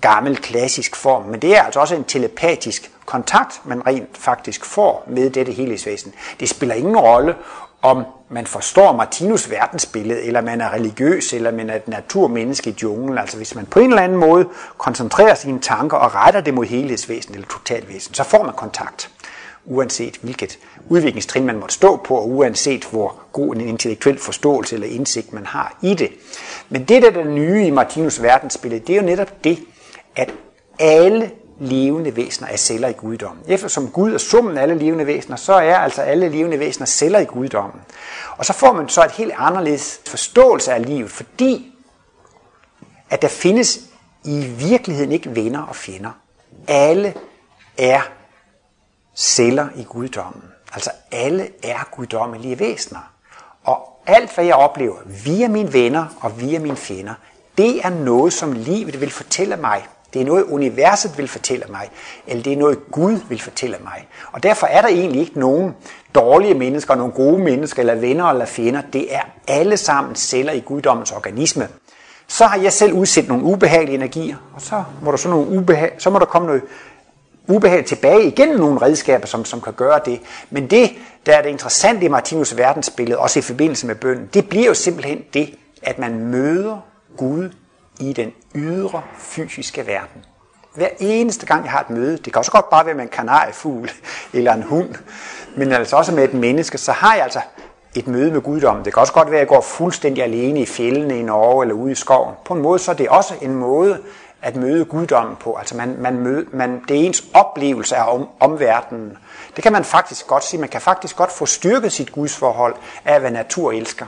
[0.00, 5.04] gammel klassisk form, men det er altså også en telepatisk kontakt, man rent faktisk får
[5.06, 6.12] med dette helhedsvæsen.
[6.40, 7.34] Det spiller ingen rolle,
[7.82, 12.74] om man forstår Martinus verdensbillede, eller man er religiøs, eller man er et naturmenneske i
[12.82, 13.18] junglen.
[13.18, 16.64] Altså hvis man på en eller anden måde koncentrerer sine tanker og retter det mod
[16.64, 19.10] helhedsvæsen eller totalvæsen, så får man kontakt.
[19.64, 24.88] Uanset hvilket udviklingstrin man måtte stå på, og uanset hvor god en intellektuel forståelse eller
[24.88, 26.10] indsigt man har i det.
[26.68, 29.58] Men det, der er det nye i Martinus verdensbillede, det er jo netop det,
[30.16, 30.34] at
[30.78, 31.30] alle
[31.62, 33.44] levende væsener er celler i guddommen.
[33.48, 37.18] Eftersom Gud er summen af alle levende væsener, så er altså alle levende væsener celler
[37.18, 37.80] i guddommen.
[38.36, 41.74] Og så får man så et helt anderledes forståelse af livet, fordi
[43.10, 43.80] at der findes
[44.24, 46.10] i virkeligheden ikke venner og fjender.
[46.68, 47.14] Alle
[47.78, 48.00] er
[49.14, 50.42] celler i guddommen.
[50.74, 53.12] Altså alle er guddommelige væsener.
[53.64, 57.14] Og alt hvad jeg oplever via mine venner og via mine fjender,
[57.58, 61.90] det er noget, som livet vil fortælle mig det er noget, universet vil fortælle mig,
[62.26, 64.08] eller det er noget, Gud vil fortælle mig.
[64.32, 65.74] Og derfor er der egentlig ikke nogen
[66.14, 68.82] dårlige mennesker, nogen gode mennesker, eller venner eller fjender.
[68.92, 71.68] Det er alle sammen celler i guddommens organisme.
[72.28, 75.92] Så har jeg selv udsendt nogle ubehagelige energier, og så må der, så nogle ubehag,
[75.98, 76.62] så må der komme noget
[77.48, 80.20] ubehag tilbage igen nogle redskaber, som, som kan gøre det.
[80.50, 80.90] Men det,
[81.26, 84.74] der er det interessante i Martinus verdensbillede, også i forbindelse med bønden, det bliver jo
[84.74, 86.78] simpelthen det, at man møder
[87.16, 87.50] Gud
[88.00, 90.24] i den ydre fysiske verden.
[90.74, 93.08] Hver eneste gang, jeg har et møde, det kan også godt bare være med en
[93.08, 93.90] kanariefugl
[94.34, 94.94] eller en hund,
[95.56, 97.40] men altså også med et menneske, så har jeg altså
[97.94, 98.84] et møde med guddommen.
[98.84, 101.74] Det kan også godt være, at jeg går fuldstændig alene i fjellene i Norge eller
[101.74, 102.34] ude i skoven.
[102.44, 103.98] På en måde så er det også en måde
[104.42, 105.54] at møde guddommen på.
[105.54, 109.18] Altså man, man møde, man, det er ens oplevelse af om, omverdenen.
[109.56, 110.60] Det kan man faktisk godt sige.
[110.60, 112.74] Man kan faktisk godt få styrket sit gudsforhold
[113.04, 114.06] af, hvad natur elsker.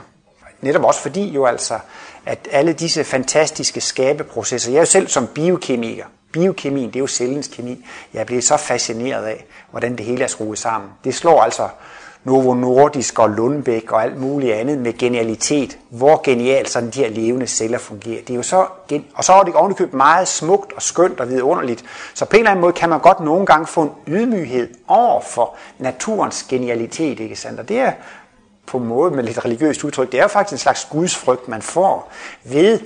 [0.61, 1.79] Netop også fordi jo altså,
[2.25, 7.07] at alle disse fantastiske skabeprocesser, jeg er jo selv som biokemiker, biokemien, det er jo
[7.07, 10.89] cellens kemi, jeg bliver så fascineret af, hvordan det hele er skruet sammen.
[11.03, 11.67] Det slår altså
[12.25, 15.77] Novo Nordisk og Lundbæk og alt muligt andet med genialitet.
[15.89, 18.21] Hvor genialt sådan de her levende celler fungerer.
[18.21, 19.05] Det er jo så, gen...
[19.15, 21.83] og så er det ovenikøbt meget smukt og skønt og vidunderligt.
[22.13, 25.21] Så på en eller anden måde kan man godt nogle gange få en ydmyghed over
[25.21, 27.19] for naturens genialitet.
[27.19, 27.59] Ikke sandt?
[27.59, 27.91] Og det er
[28.67, 31.61] på en måde med lidt religiøst udtryk, det er jo faktisk en slags gudsfrygt, man
[31.61, 32.11] får
[32.43, 32.79] ved,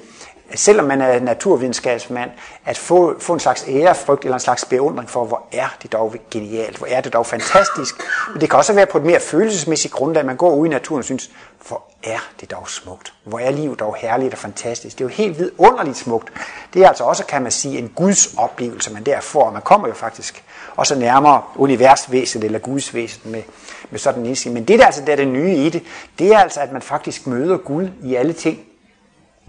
[0.56, 2.32] selvom man er naturvidenskabsmand,
[2.66, 6.16] at få, få en slags ærefrygt eller en slags beundring for, hvor er det dog
[6.32, 7.96] genialt, hvor er det dog fantastisk.
[8.32, 11.00] Men det kan også være på et mere følelsesmæssigt grundlag, man går ud i naturen
[11.00, 11.32] og synes,
[11.68, 14.98] hvor er det dog smukt, hvor er livet dog herligt og fantastisk.
[14.98, 16.34] Det er jo helt vidunderligt smukt.
[16.74, 19.52] Det er altså også, kan man sige, en Guds oplevelse, man der får.
[19.52, 20.44] Man kommer jo faktisk
[20.76, 23.44] også nærmere universvæsenet eller Guds væsen med,
[23.92, 24.54] med sådan en indsigt.
[24.54, 25.84] Men det der altså der er det nye i det,
[26.20, 28.60] det er altså, at man faktisk møder Gud i alle ting.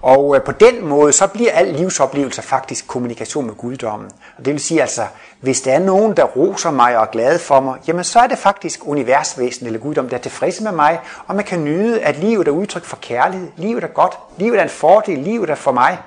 [0.03, 4.11] Og øh, på den måde, så bliver al livsoplevelse faktisk kommunikation med guddommen.
[4.39, 5.03] Og det vil sige altså,
[5.41, 8.27] hvis der er nogen, der roser mig og er glad for mig, jamen så er
[8.27, 12.17] det faktisk universvæsen eller guddom, der er tilfreds med mig, og man kan nyde, at
[12.17, 15.73] livet er udtryk for kærlighed, livet er godt, livet er en fordel, livet er for
[15.73, 15.99] mig.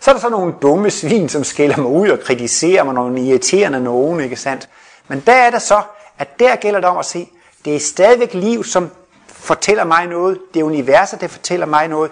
[0.00, 3.20] Så er der så nogle dumme svin, som skælder mig ud og kritiserer mig, nogle
[3.20, 4.68] irriterende nogen, ikke sandt?
[5.08, 5.82] Men der er det så,
[6.18, 7.28] at der gælder det om at se,
[7.64, 8.90] det er stadigvæk liv, som
[9.26, 10.38] fortæller mig noget.
[10.54, 12.10] Det er universet, der fortæller mig noget.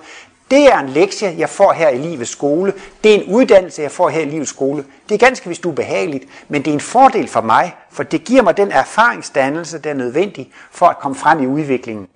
[0.51, 2.73] Det er en lektie, jeg får her i livets skole.
[3.05, 4.85] Det er en uddannelse, jeg får her i livets skole.
[5.09, 8.43] Det er ganske vist ubehageligt, men det er en fordel for mig, for det giver
[8.43, 12.07] mig den erfaringsdannelse, der er nødvendig for at komme frem i udviklingen.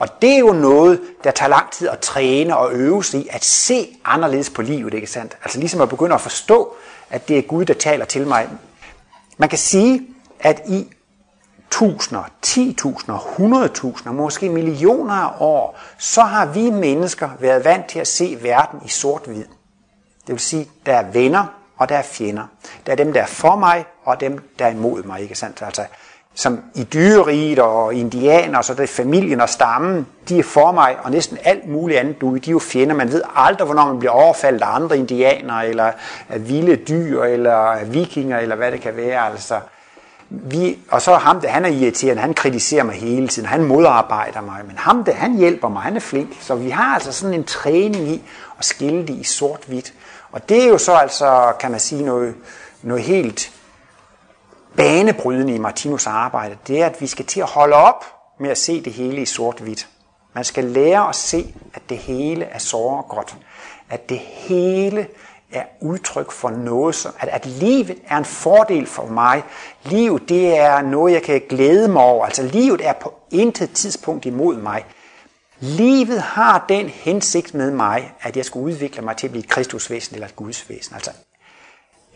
[0.00, 3.28] Og det er jo noget, der tager lang tid at træne og øve sig i,
[3.30, 5.36] at se anderledes på livet, ikke sandt?
[5.44, 6.74] Altså ligesom at begynde at forstå,
[7.10, 8.48] at det er Gud, der taler til mig.
[9.38, 10.02] Man kan sige,
[10.40, 10.86] at i
[11.74, 18.06] tusinder, 10.000, 100.000, måske millioner af år, så har vi mennesker været vant til at
[18.06, 19.44] se verden i sort-hvid.
[20.26, 21.44] Det vil sige, der er venner,
[21.76, 22.42] og der er fjender.
[22.86, 25.20] Der er dem, der er for mig, og dem, der er imod mig.
[25.20, 25.62] Ikke sandt?
[25.62, 25.84] Altså,
[26.34, 30.96] som i dyreriget og indianer, så det er familien og stammen, de er for mig,
[31.02, 32.94] og næsten alt muligt andet, du, de er jo fjender.
[32.94, 35.92] Man ved aldrig, hvornår man bliver overfaldet af andre indianer, eller
[36.28, 39.30] af vilde dyr, eller af vikinger, eller hvad det kan være.
[39.30, 39.60] Altså,
[40.42, 44.40] vi, og så ham, der, han er irriterende, han kritiserer mig hele tiden, han modarbejder
[44.40, 46.36] mig, men ham, der, han hjælper mig, han er flink.
[46.40, 48.22] Så vi har altså sådan en træning i
[48.58, 49.94] at skille det i sort-hvidt.
[50.32, 52.34] Og det er jo så altså, kan man sige, noget,
[52.82, 53.52] noget helt
[54.76, 56.56] banebrydende i Martinus arbejde.
[56.66, 58.04] Det er, at vi skal til at holde op
[58.40, 59.88] med at se det hele i sort-hvidt.
[60.34, 63.36] Man skal lære at se, at det hele er såre godt.
[63.90, 65.06] At det hele
[65.52, 69.42] er udtryk for noget, som, at, at livet er en fordel for mig.
[69.84, 72.24] Livet, det er noget, jeg kan glæde mig over.
[72.24, 74.84] Altså, livet er på intet tidspunkt imod mig.
[75.60, 79.50] Livet har den hensigt med mig, at jeg skal udvikle mig til at blive et
[79.50, 80.94] kristusvæsen eller et gudsvæsen.
[80.94, 81.10] Altså,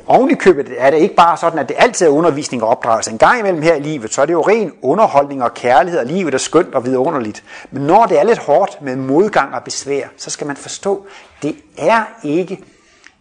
[0.06, 3.10] oven i købet er det ikke bare sådan, at det altid er undervisning og opdragelse.
[3.10, 6.06] En gang imellem her i livet, så er det jo ren underholdning og kærlighed, og
[6.06, 7.44] livet er skønt og vidunderligt.
[7.70, 11.06] Men når det er lidt hårdt med modgang og besvær, så skal man forstå,
[11.42, 12.60] det er ikke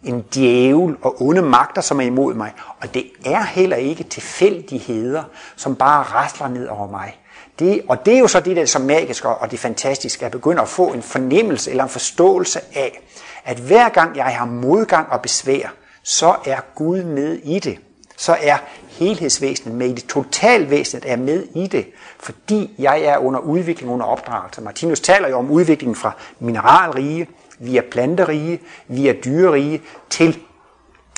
[0.04, 2.54] en djævel og onde magter, som er imod mig.
[2.82, 5.24] Og det er heller ikke tilfældigheder,
[5.56, 7.20] som bare rasler ned over mig.
[7.60, 10.32] Det, og det er jo så det, der er så magisk og det fantastiske, at
[10.32, 13.02] begynde at få en fornemmelse eller en forståelse af,
[13.46, 17.78] at hver gang jeg har modgang og besvær, så er Gud med i det.
[18.18, 18.58] Så er
[18.90, 20.06] helhedsvæsenet med i det.
[20.06, 21.86] Totalvæsenet er med i det,
[22.20, 24.62] fordi jeg er under udvikling, under opdragelse.
[24.62, 27.28] Martinus taler jo om udviklingen fra mineralrige
[27.60, 30.40] vi er planterige, er dyrerige, til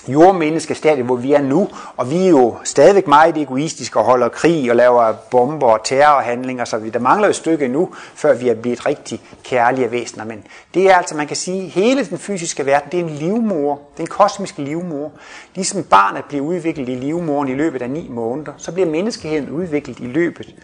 [0.08, 4.70] jordmenneskestadiet, hvor vi er nu, og vi er jo stadigvæk meget egoistiske og holder krig
[4.70, 8.56] og laver bomber og terrorhandlinger, så vi, der mangler et stykke nu, før vi er
[8.56, 10.26] blevet rigtig kærlige væsener.
[10.26, 13.82] Men det er altså, man kan sige, hele den fysiske verden, det er en livmor,
[13.94, 15.12] det er en kosmisk livmor.
[15.56, 20.00] Ligesom barnet bliver udviklet i livmoren i løbet af ni måneder, så bliver menneskeheden udviklet
[20.00, 20.56] i løbet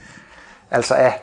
[0.72, 1.22] altså af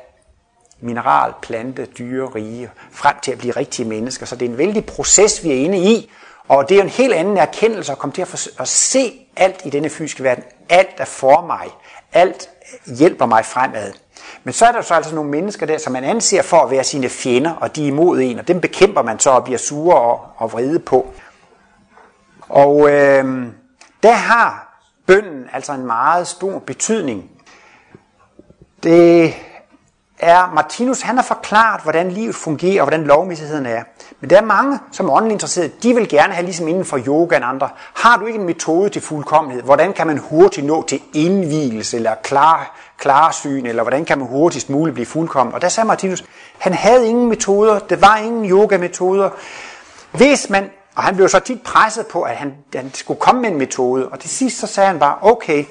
[0.82, 4.26] mineral, plante, dyre, rige, frem til at blive rigtige mennesker.
[4.26, 6.10] Så det er en vældig proces, vi er inde i,
[6.48, 9.60] og det er en helt anden erkendelse at komme til at, for, at se alt
[9.64, 10.44] i denne fysiske verden.
[10.68, 11.68] Alt er for mig.
[12.12, 12.50] Alt
[12.98, 13.92] hjælper mig fremad.
[14.44, 16.84] Men så er der så altså nogle mennesker der, som man anser for at være
[16.84, 20.00] sine fjender, og de er imod en, og dem bekæmper man så og bliver sure
[20.00, 21.12] og, og vrede på.
[22.48, 23.46] Og øh,
[24.02, 27.30] der har bønden altså en meget stor betydning.
[28.82, 29.34] Det
[30.22, 33.82] er Martinus, han har forklaret, hvordan livet fungerer og hvordan lovmæssigheden er.
[34.20, 36.98] Men der er mange, som er åndeligt interesserede, de vil gerne have ligesom inden for
[37.06, 37.68] yoga og andre.
[37.94, 39.62] Har du ikke en metode til fuldkommenhed?
[39.62, 44.70] Hvordan kan man hurtigt nå til indvielse eller klar, klarsyn, eller hvordan kan man hurtigst
[44.70, 45.54] muligt blive fuldkommen?
[45.54, 46.24] Og der sagde Martinus,
[46.58, 49.30] han havde ingen metoder, der var ingen yoga-metoder.
[50.12, 53.50] Hvis man, og han blev så tit presset på, at han, han skulle komme med
[53.50, 55.64] en metode, og til sidst så sagde han bare, okay,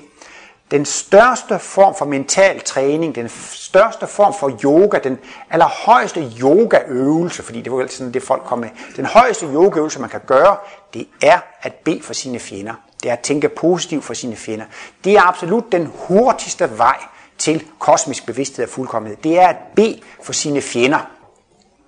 [0.71, 7.61] den største form for mental træning, den største form for yoga, den allerhøjeste yogaøvelse, fordi
[7.61, 10.57] det var altid sådan, det folk kom med, den højeste yogaøvelse, man kan gøre,
[10.93, 12.73] det er at bede for sine fjender.
[13.03, 14.65] Det er at tænke positivt for sine fjender.
[15.03, 16.97] Det er absolut den hurtigste vej
[17.37, 19.17] til kosmisk bevidsthed og fuldkommenhed.
[19.23, 20.99] Det er at bede for sine fjender.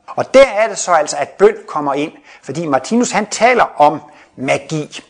[0.07, 2.11] Og der er det så altså, at bøn kommer ind,
[2.43, 4.01] fordi Martinus han taler om
[4.35, 5.03] magi.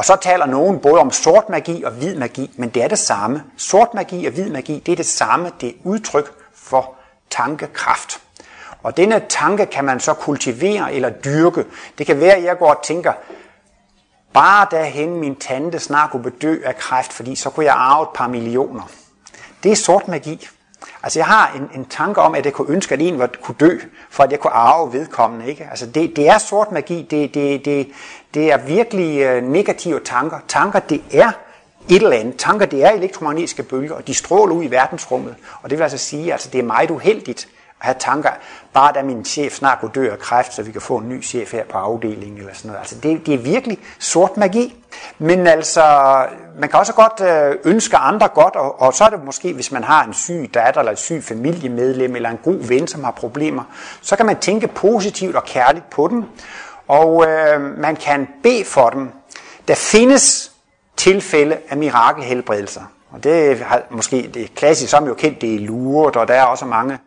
[0.00, 2.98] Og så taler nogen både om sort magi og hvid magi, men det er det
[2.98, 3.44] samme.
[3.56, 5.52] Sort magi og hvid magi, det er det samme.
[5.60, 6.94] Det er udtryk for
[7.30, 8.20] tankekraft.
[8.82, 11.64] Og denne tanke kan man så kultivere eller dyrke.
[11.98, 13.12] Det kan være, at jeg går og tænker,
[14.32, 18.08] bare derhen min tante snart kunne bedø af kræft, fordi så kunne jeg arve et
[18.14, 18.90] par millioner.
[19.62, 20.48] Det er sort magi.
[21.02, 23.54] Altså jeg har en, en tanke om, at jeg kunne ønske, at en var, kunne
[23.60, 23.78] dø,
[24.10, 25.46] for at jeg kunne arve vedkommende.
[25.46, 25.66] Ikke?
[25.70, 27.88] Altså det, det er sort magi, det, det, det,
[28.34, 30.38] det er virkelig øh, negative tanker.
[30.48, 31.32] Tanker, det er
[31.88, 32.36] et eller andet.
[32.36, 35.34] Tanker, det er elektromagnetiske bølger, og de stråler ud i verdensrummet.
[35.62, 37.48] Og det vil altså sige, at altså, det er meget uheldigt
[37.80, 38.30] have tanker,
[38.72, 41.24] bare da min chef snart kunne dø af kræft, så vi kan få en ny
[41.24, 42.80] chef her på afdelingen eller sådan noget.
[42.80, 44.76] Altså det, det er virkelig sort magi.
[45.18, 45.82] Men altså,
[46.58, 49.72] man kan også godt øh, ønske andre godt, og, og så er det måske, hvis
[49.72, 53.10] man har en syg datter eller et syg familiemedlem eller en god ven, som har
[53.10, 53.62] problemer,
[54.00, 56.24] så kan man tænke positivt og kærligt på dem,
[56.88, 59.10] og øh, man kan bede for dem.
[59.68, 60.52] Der findes
[60.96, 62.82] tilfælde af mirakelhelbredelser.
[63.10, 66.44] Og det er måske det klassiske, som jo kendt, det er luret, og der er
[66.44, 66.98] også mange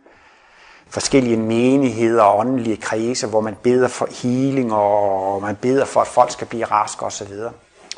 [0.94, 6.06] forskellige menigheder og åndelige kredse, hvor man beder for healing, og man beder for, at
[6.06, 7.32] folk skal blive raske osv.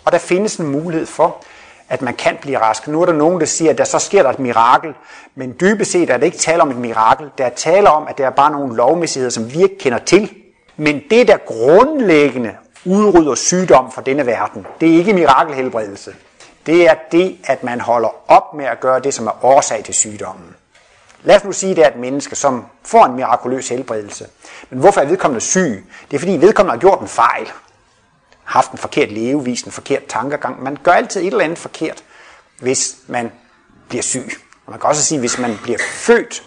[0.05, 1.37] Og der findes en mulighed for,
[1.89, 2.89] at man kan blive rask.
[2.89, 4.95] Nu er der nogen, der siger, at der så sker der et mirakel,
[5.35, 7.31] men dybest set er det ikke tale om et mirakel.
[7.39, 10.31] Der er tale om, at der er bare nogle lovmæssigheder, som vi ikke kender til.
[10.77, 16.15] Men det, der grundlæggende udrydder sygdom fra denne verden, det er ikke mirakelhelbredelse.
[16.67, 19.95] Det er det, at man holder op med at gøre det, som er årsag til
[19.95, 20.56] sygdommen.
[21.23, 24.27] Lad os nu sige, at det er et menneske, som får en mirakuløs helbredelse.
[24.71, 25.87] Men hvorfor er vedkommende syg?
[26.11, 27.51] Det er fordi vedkommende har gjort en fejl.
[28.45, 30.63] Haft en forkert levevis, en forkert tankegang.
[30.63, 32.05] Man gør altid et eller andet forkert,
[32.61, 33.33] hvis man
[33.89, 34.31] bliver syg.
[34.67, 36.43] Og man kan også sige, hvis man bliver født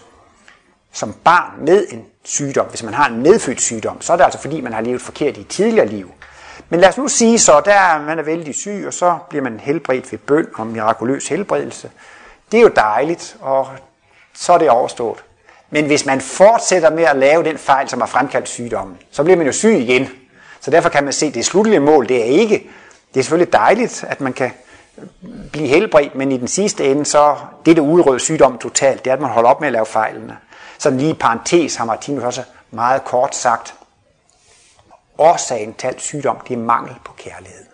[0.92, 4.40] som barn med en sygdom, hvis man har en medfødt sygdom, så er det altså
[4.40, 6.10] fordi, man har levet forkert i tidligere liv.
[6.68, 9.60] Men lad os nu sige så, der man er vældig syg, og så bliver man
[9.60, 11.90] helbredt ved bøn og mirakuløs helbredelse.
[12.52, 13.68] Det er jo dejligt, og
[14.40, 15.24] så er det overstået.
[15.70, 19.36] Men hvis man fortsætter med at lave den fejl, som har fremkaldt sygdommen, så bliver
[19.36, 20.08] man jo syg igen.
[20.60, 22.70] Så derfor kan man se, at det slutlige mål, det er ikke,
[23.14, 24.50] det er selvfølgelig dejligt, at man kan
[25.52, 27.36] blive helbredt, men i den sidste ende, så
[27.66, 30.36] det, der udrydder sygdommen totalt, det er, at man holder op med at lave fejlene.
[30.78, 33.74] Så lige i parentes har Martinus også meget kort sagt,
[35.18, 37.64] årsagen til alt sygdom, det er mangel på kærlighed.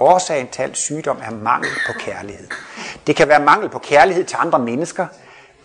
[0.00, 2.48] Årsagen til alt sygdom er mangel på kærlighed.
[3.06, 5.06] Det kan være mangel på kærlighed til andre mennesker,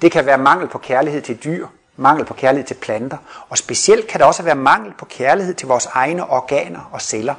[0.04, 3.18] det kan være mangel på kærlighed til dyr, mangel på kærlighed til planter,
[3.50, 7.36] og specielt kan det også være mangel på kærlighed til vores egne organer og celler.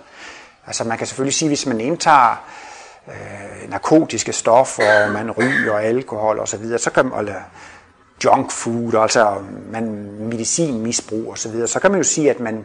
[0.66, 2.44] Altså man kan selvfølgelig sige, hvis man indtager
[3.08, 7.40] øh, narkotiske stoffer, og man ryger alkohol osv., så kan man, eller
[8.24, 9.36] junk food, altså
[9.70, 9.84] man
[10.20, 12.64] medicinmisbrug osv., så kan man jo sige, at man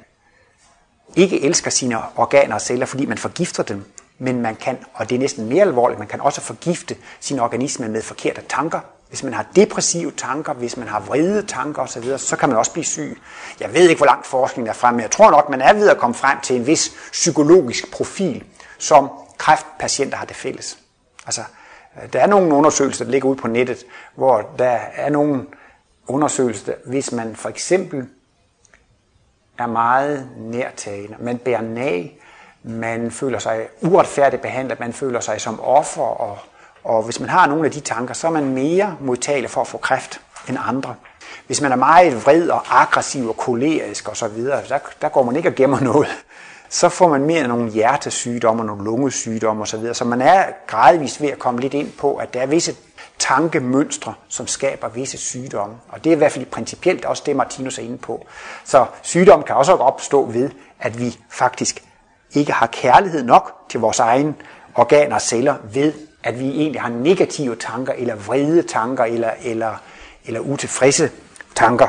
[1.16, 3.86] ikke elsker sine organer og celler, fordi man forgifter dem,
[4.18, 7.88] men man kan, og det er næsten mere alvorligt, man kan også forgifte sin organisme
[7.88, 8.80] med forkerte tanker,
[9.10, 12.72] hvis man har depressive tanker, hvis man har vrede tanker osv., så kan man også
[12.72, 13.22] blive syg.
[13.60, 15.90] Jeg ved ikke, hvor langt forskningen er frem, men jeg tror nok, man er ved
[15.90, 18.44] at komme frem til en vis psykologisk profil,
[18.78, 20.78] som kræftpatienter har det fælles.
[21.26, 21.42] Altså,
[22.02, 23.86] øh, der er nogle undersøgelser, der ligger ude på nettet,
[24.16, 25.46] hvor der er nogle
[26.08, 28.08] undersøgelser, hvis man for eksempel
[29.58, 32.20] er meget nærtagende, man bærer nag,
[32.64, 36.38] man føler sig uretfærdigt behandlet, man føler sig som offer og
[36.84, 39.68] og hvis man har nogle af de tanker, så er man mere modtagelig for at
[39.68, 40.96] få kræft end andre.
[41.48, 45.50] Hvis man er meget vred og aggressiv og kolerisk osv., der, der går man ikke
[45.50, 46.08] og gemmer noget.
[46.70, 49.94] Så får man mere nogle hjertesygdomme og nogle lungesygdomme osv.
[49.94, 52.76] Så man er gradvist ved at komme lidt ind på, at der er visse
[53.20, 55.76] tankemønstre, som skaber visse sygdomme.
[55.90, 58.26] Og det er i hvert fald principielt også det, Martinus er inde på.
[58.66, 60.50] Så sygdom kan også opstå ved,
[60.80, 61.84] at vi faktisk
[62.34, 64.36] ikke har kærlighed nok til vores egne
[64.76, 65.94] organer og celler ved
[66.24, 69.82] at vi egentlig har negative tanker, eller vrede tanker, eller, eller,
[70.26, 71.12] eller utilfredse
[71.56, 71.88] tanker.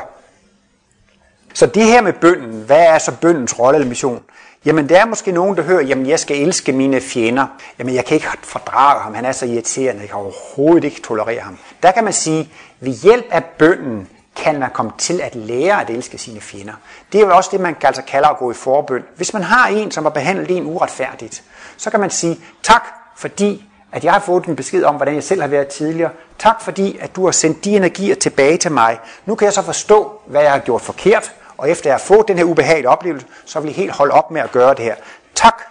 [1.53, 4.23] Så det her med bønden, hvad er så bøndens rolle eller mission?
[4.65, 7.47] Jamen der er måske nogen, der hører, jamen jeg skal elske mine fjender.
[7.79, 11.39] Jamen jeg kan ikke fordrage ham, han er så irriterende, jeg kan overhovedet ikke tolerere
[11.39, 11.57] ham.
[11.83, 15.89] Der kan man sige, ved hjælp af bønden kan man komme til at lære at
[15.89, 16.73] elske sine fjender.
[17.11, 19.03] Det er jo også det, man altså kalder at gå i forbøn.
[19.15, 21.43] Hvis man har en, som har behandlet en uretfærdigt,
[21.77, 22.83] så kan man sige, tak
[23.17, 26.11] fordi at jeg har fået en besked om, hvordan jeg selv har været tidligere.
[26.39, 28.99] Tak fordi, at du har sendt de energier tilbage til mig.
[29.25, 32.27] Nu kan jeg så forstå, hvad jeg har gjort forkert, og efter jeg har fået
[32.27, 34.95] den her ubehagelige oplevelse, så vil jeg helt holde op med at gøre det her.
[35.35, 35.61] Tak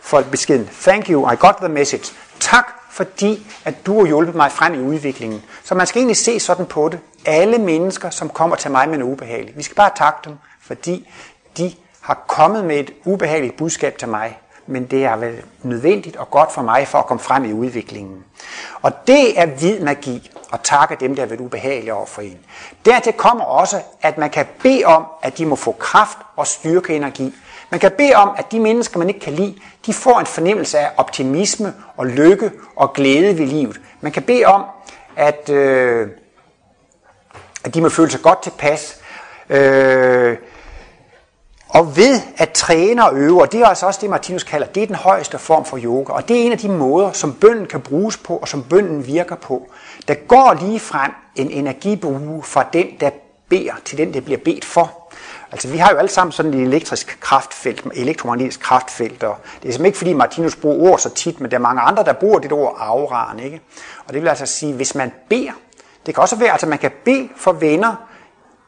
[0.00, 0.70] for beskeden.
[0.82, 2.04] Thank you, I got the message.
[2.40, 5.42] Tak fordi, at du har hjulpet mig frem i udviklingen.
[5.64, 6.98] Så man skal egentlig se sådan på det.
[7.26, 11.10] Alle mennesker, som kommer til mig med en ubehagelig, vi skal bare takke dem, fordi
[11.56, 16.30] de har kommet med et ubehageligt budskab til mig men det har været nødvendigt og
[16.30, 18.24] godt for mig for at komme frem i udviklingen.
[18.82, 22.38] Og det er hvid magi at takke dem, der har været ubehagelige over for en.
[22.84, 26.96] Dertil kommer også, at man kan bede om, at de må få kraft og styrke
[26.96, 27.34] energi.
[27.70, 29.54] Man kan bede om, at de mennesker, man ikke kan lide,
[29.86, 33.80] de får en fornemmelse af optimisme og lykke og glæde ved livet.
[34.00, 34.64] Man kan bede om,
[35.16, 36.08] at, øh,
[37.64, 39.00] at de må føle sig godt tilpas.
[39.50, 40.36] Øh,
[41.74, 44.82] og ved at træne og øve, og det er altså også det, Martinus kalder, det
[44.82, 46.12] er den højeste form for yoga.
[46.12, 49.06] Og det er en af de måder, som bønden kan bruges på, og som bønden
[49.06, 49.68] virker på.
[50.08, 53.10] Der går lige frem en energibue fra den, der
[53.48, 55.12] beder til den, der bliver bedt for.
[55.52, 59.72] Altså vi har jo alle sammen sådan et elektrisk kraftfelt, elektromagnetisk kraftfelt, og det er
[59.72, 62.38] simpelthen ikke fordi Martinus bruger ord så tit, men der er mange andre, der bruger
[62.38, 63.60] det ord auraen, ikke?
[64.06, 65.52] Og det vil altså sige, hvis man beder,
[66.06, 67.94] det kan også være, at altså man kan bede for venner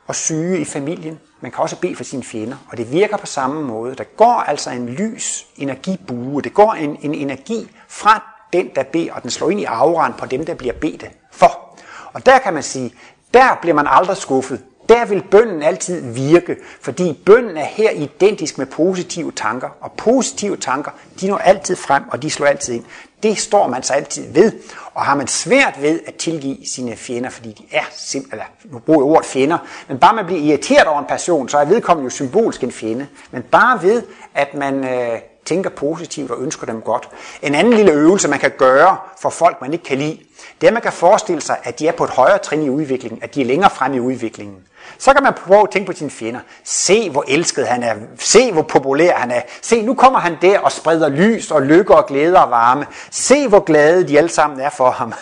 [0.06, 3.26] og syge i familien, man kan også bede for sine fjender, og det virker på
[3.26, 3.94] samme måde.
[3.94, 8.22] Der går altså en lys energibue, det går en, en energi fra
[8.52, 11.78] den, der beder, og den slår ind i auraen på dem, der bliver bedt for.
[12.12, 12.94] Og der kan man sige,
[13.34, 14.62] der bliver man aldrig skuffet.
[14.88, 20.56] Der vil bønden altid virke, fordi bønden er her identisk med positive tanker, og positive
[20.56, 22.84] tanker, de når altid frem, og de slår altid ind.
[23.22, 24.52] Det står man så altid ved,
[24.94, 29.00] og har man svært ved at tilgive sine fjender, fordi de er simpelthen, nu bruger
[29.00, 29.58] jeg ordet fjender,
[29.88, 33.06] men bare man bliver irriteret over en person, så er vedkommende jo symbolsk en fjende.
[33.30, 34.02] Men bare ved,
[34.34, 37.08] at man øh, tænker positivt og ønsker dem godt.
[37.42, 40.18] En anden lille øvelse, man kan gøre for folk, man ikke kan lide,
[40.60, 42.68] det er, at man kan forestille sig, at de er på et højere trin i
[42.68, 44.56] udviklingen, at de er længere frem i udviklingen.
[44.98, 46.40] Så kan man prøve at tænke på sine fjender.
[46.64, 47.94] Se, hvor elsket han er.
[48.18, 49.40] Se, hvor populær han er.
[49.62, 52.86] Se, nu kommer han der og spreder lys og lykke og glæde og varme.
[53.10, 55.12] Se, hvor glade de alle sammen er for ham.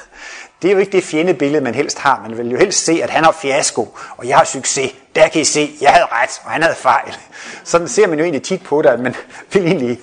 [0.63, 2.25] Det er jo ikke det fjendebillede, man helst har.
[2.29, 4.95] Man vil jo helst se, at han har fiasko, og jeg har succes.
[5.15, 7.17] Der kan I se, jeg havde ret, og han havde fejl.
[7.65, 9.15] Sådan ser man jo egentlig tit på det, at man
[9.53, 9.99] vil egentlig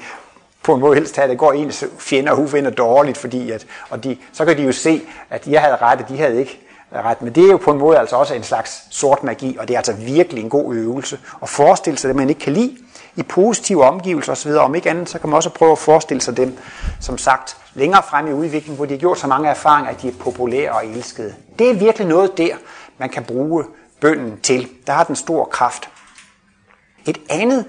[0.64, 3.66] på en måde helst have, at det går ens fjender og uvenner dårligt, fordi at,
[3.89, 6.59] og de, så kan de jo se, at jeg havde ret, og de havde ikke
[6.94, 7.22] ret.
[7.22, 9.74] Men det er jo på en måde altså også en slags sort magi, og det
[9.74, 12.78] er altså virkelig en god øvelse at forestille sig det, man ikke kan lide
[13.16, 14.52] i positive omgivelser osv.
[14.52, 16.58] Om ikke andet, så kan man også prøve at forestille sig dem,
[17.00, 20.08] som sagt, længere frem i udviklingen, hvor de har gjort så mange erfaringer, at de
[20.08, 21.36] er populære og elskede.
[21.60, 22.56] Det er virkelig noget der,
[22.98, 23.66] man kan bruge
[24.02, 24.70] bønden til.
[24.88, 25.89] Der har den stor kraft.
[27.06, 27.66] Et andet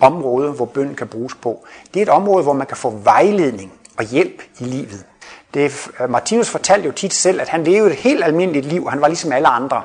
[0.00, 1.64] område, hvor bønden kan bruges på,
[1.94, 5.06] det er et område, hvor man kan få vejledning og hjælp i livet.
[5.54, 8.90] Det, øh, Martinus fortalte jo tit selv, at han levede et helt almindeligt liv.
[8.90, 9.82] Han var ligesom alle andre.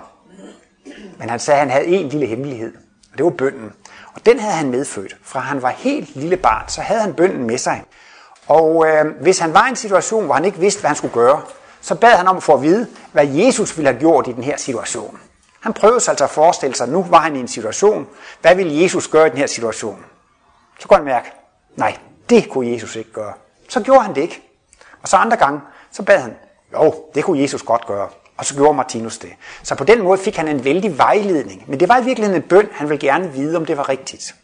[1.20, 2.74] Men han sagde, at han havde en lille hemmelighed,
[3.12, 3.74] og det var bønden.
[4.14, 5.18] Og den havde han medfødt.
[5.24, 7.84] Fra han var helt lille barn, så havde han bønden med sig.
[8.48, 11.14] Og øh, hvis han var i en situation, hvor han ikke vidste, hvad han skulle
[11.14, 11.42] gøre,
[11.82, 14.44] så bad han om at få at vide, hvad Jesus ville have gjort i den
[14.44, 15.20] her situation.
[15.60, 18.08] Han prøvede sig altså at forestille sig, at nu var han i en situation.
[18.42, 20.06] Hvad ville Jesus gøre i den her situation?
[20.80, 21.32] Så kunne han mærke,
[21.76, 21.98] nej,
[22.30, 23.34] det kunne Jesus ikke gøre.
[23.70, 24.42] Så gjorde han det ikke.
[25.06, 26.36] Og så andre gange, så bad han,
[26.74, 28.10] jo, det kunne Jesus godt gøre.
[28.38, 29.30] Og så gjorde Martinus det.
[29.64, 31.64] Så på den måde fik han en vældig vejledning.
[31.68, 34.36] Men det var i virkeligheden en bøn, han ville gerne vide, om det var rigtigt.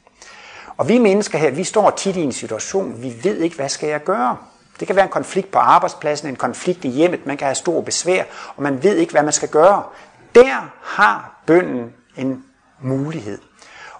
[0.78, 3.90] Og vi mennesker her, vi står tit i en situation, vi ved ikke, hvad skal
[3.90, 4.38] jeg gøre.
[4.80, 7.82] Det kan være en konflikt på arbejdspladsen, en konflikt i hjemmet, man kan have stor
[7.82, 8.24] besvær,
[8.56, 9.84] og man ved ikke, hvad man skal gøre.
[10.36, 12.44] Der har bønden en
[12.82, 13.38] mulighed.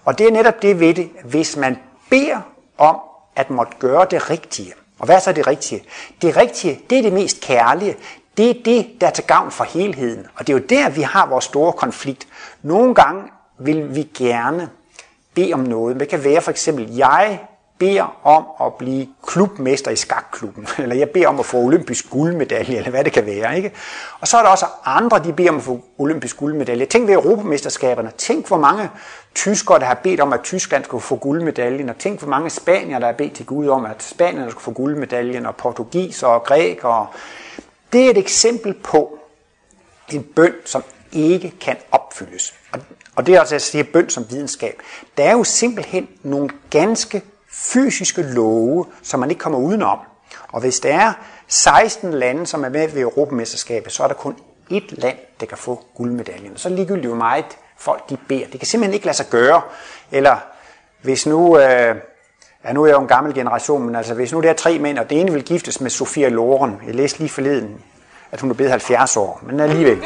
[0.04, 1.78] Og det er netop det ved det, hvis man
[2.10, 2.40] beder
[2.78, 2.96] om
[3.36, 4.74] at måtte gøre det rigtige.
[5.02, 5.82] Og hvad er så det rigtige?
[6.22, 7.96] Det rigtige, det er det mest kærlige.
[8.36, 10.26] Det er det, der er til gavn for helheden.
[10.34, 12.28] Og det er jo der, vi har vores store konflikt.
[12.62, 13.22] Nogle gange
[13.58, 14.70] vil vi gerne
[15.34, 16.00] bede om noget.
[16.00, 17.40] Det kan være for eksempel, jeg
[17.82, 22.76] beder om at blive klubmester i skakklubben, eller jeg beder om at få olympisk guldmedalje,
[22.76, 23.56] eller hvad det kan være.
[23.56, 23.72] Ikke?
[24.20, 26.86] Og så er der også andre, de beder om at få olympisk guldmedalje.
[26.86, 28.12] Tænk ved Europamesterskaberne.
[28.18, 28.90] Tænk, hvor mange
[29.34, 32.98] tyskere, der har bedt om, at Tyskland skulle få guldmedaljen, og tænk, hvor mange spanier,
[32.98, 37.06] der har bedt til Gud om, at Spanien skulle få guldmedaljen, og portugis og grækere.
[37.92, 39.18] Det er et eksempel på
[40.12, 42.54] en bøn, som ikke kan opfyldes.
[43.16, 44.82] Og det er altså, jeg siger bøn som videnskab.
[45.16, 47.22] Der er jo simpelthen nogle ganske
[47.52, 49.98] fysiske love, som man ikke kommer udenom.
[50.48, 51.12] Og hvis der er
[51.48, 54.36] 16 lande, som er med ved Europamesterskabet, så er der kun
[54.70, 56.56] ét land, der kan få guldmedaljen.
[56.56, 57.44] Så ligegyldigt hvor meget
[57.76, 58.46] folk de beder.
[58.52, 59.62] Det kan simpelthen ikke lade sig gøre.
[60.12, 60.36] Eller
[61.02, 61.96] hvis nu, øh,
[62.64, 64.78] ja nu er jeg jo en gammel generation, men altså hvis nu der er tre
[64.78, 66.80] mænd, og det ene vil giftes med Sofia Loren.
[66.86, 67.80] Jeg læste lige forleden,
[68.32, 70.02] at hun er blevet 70 år, men alligevel.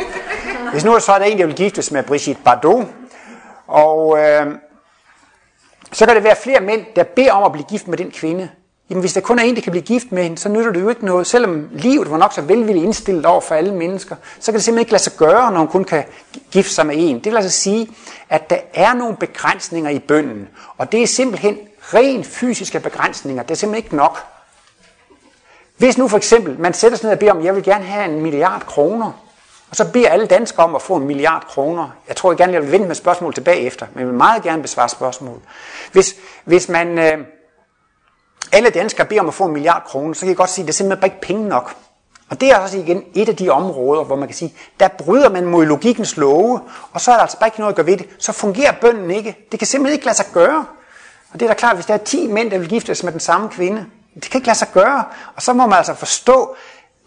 [0.73, 2.87] Hvis nu så er der en, der vil giftes med Brigitte Bardot,
[3.67, 4.47] og øh,
[5.97, 8.49] så kan det være flere mænd, der beder om at blive gift med den kvinde.
[8.91, 10.81] Jamen hvis der kun er en, der kan blive gift med hende, så nytter det
[10.81, 11.27] jo ikke noget.
[11.27, 14.81] Selvom livet var nok så velvilligt indstillet over for alle mennesker, så kan det simpelthen
[14.81, 16.05] ikke lade sig gøre, når hun kun kan
[16.51, 17.17] gifte sig med en.
[17.17, 17.89] Det vil altså sige,
[18.29, 20.49] at der er nogle begrænsninger i bønden.
[20.79, 23.43] Og det er simpelthen ren fysiske begrænsninger.
[23.43, 24.19] Det er simpelthen ikke nok.
[25.77, 28.05] Hvis nu for eksempel, man sætter sig ned og beder om, jeg vil gerne have
[28.05, 29.13] en milliard kroner,
[29.71, 31.91] og så beder alle danskere om at få en milliard kroner.
[32.09, 34.43] Jeg tror jeg gerne, jeg vil vente med spørgsmål tilbage efter, men jeg vil meget
[34.43, 35.41] gerne besvare spørgsmål.
[35.93, 37.19] Hvis, hvis man, øh,
[38.53, 40.67] alle danskere beder om at få en milliard kroner, så kan jeg godt sige, at
[40.67, 41.77] det er simpelthen ikke penge nok.
[42.31, 45.31] Og det er også igen et af de områder, hvor man kan sige, der bryder
[45.31, 46.61] man mod logikkens love,
[46.93, 48.07] og så er der altså bare ikke noget at gøre ved det.
[48.19, 49.47] Så fungerer bønden ikke.
[49.53, 50.67] Det kan simpelthen ikke lade sig gøre.
[51.33, 53.12] Og det er da klart, hvis der er 10 mænd, der vil gifte sig med
[53.12, 55.05] den samme kvinde, det kan ikke lade sig gøre.
[55.37, 56.57] Og så må man altså forstå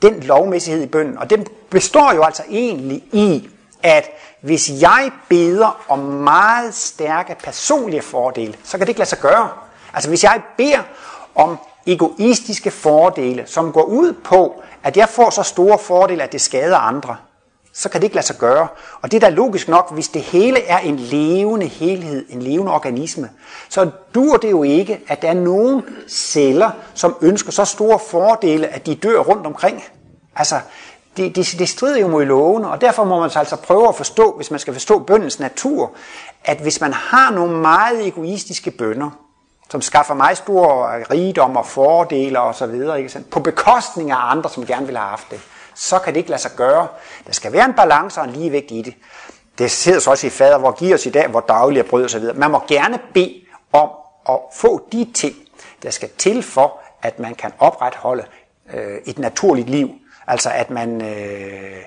[0.01, 1.17] den lovmæssighed i bønden.
[1.17, 3.49] Og den består jo altså egentlig i,
[3.83, 4.09] at
[4.41, 9.49] hvis jeg beder om meget stærke personlige fordele, så kan det ikke lade sig gøre.
[9.93, 10.81] Altså hvis jeg beder
[11.35, 16.41] om egoistiske fordele, som går ud på, at jeg får så store fordele, at det
[16.41, 17.17] skader andre,
[17.79, 18.67] så kan det ikke lade sig gøre.
[19.01, 22.73] Og det er da logisk nok, hvis det hele er en levende helhed, en levende
[22.73, 23.29] organisme,
[23.69, 28.67] så dur det jo ikke, at der er nogle celler, som ønsker så store fordele,
[28.67, 29.83] at de dør rundt omkring.
[30.35, 30.59] Altså,
[31.17, 34.33] det, det, det strider jo mod lovene, og derfor må man altså prøve at forstå,
[34.35, 35.91] hvis man skal forstå bøndens natur,
[36.45, 39.09] at hvis man har nogle meget egoistiske bønder,
[39.69, 43.29] som skaffer mig store øh, rigdom og fordele og så videre, ikke sandt?
[43.29, 45.39] på bekostning af andre, som gerne vil have haft det,
[45.79, 46.87] så kan det ikke lade sig gøre.
[47.27, 48.93] Der skal være en balance og en ligevægt i det.
[49.57, 52.09] Det sidder så også i fader, hvor giver os i dag, hvor daglige brød og
[52.09, 52.35] så videre.
[52.35, 53.41] Man må gerne bede
[53.73, 53.89] om
[54.29, 55.35] at få de ting,
[55.83, 58.25] der skal til for, at man kan opretholde
[58.73, 59.89] øh, et naturligt liv.
[60.27, 61.01] Altså at man...
[61.01, 61.83] Øh,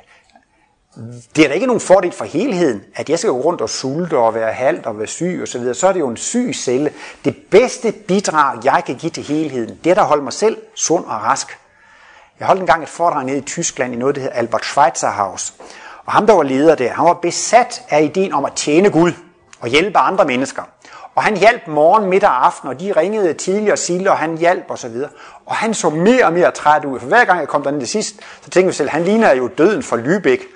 [1.37, 4.19] det er da ikke nogen fordel for helheden, at jeg skal gå rundt og sulte
[4.19, 5.47] og være halvt og være syg osv.
[5.47, 5.75] Så, videre.
[5.75, 6.93] så er det jo en syg celle.
[7.25, 11.05] Det bedste bidrag, jeg kan give til helheden, det er at holde mig selv sund
[11.05, 11.59] og rask.
[12.43, 15.53] Jeg holdt engang et foredrag nede i Tyskland i noget, der hedder Albert Schweitzer House.
[16.05, 19.13] Og ham, der var leder der, han var besat af ideen om at tjene Gud
[19.61, 20.63] og hjælpe andre mennesker.
[21.15, 24.39] Og han hjalp morgen, middag og aften, og de ringede tidligere og silde, og han
[24.39, 25.11] hjalp og så videre.
[25.47, 27.89] Og han så mere og mere træt ud, for hver gang jeg kom derned til
[27.89, 30.47] sidst, så tænkte jeg selv, han ligner jo døden for Lübeck.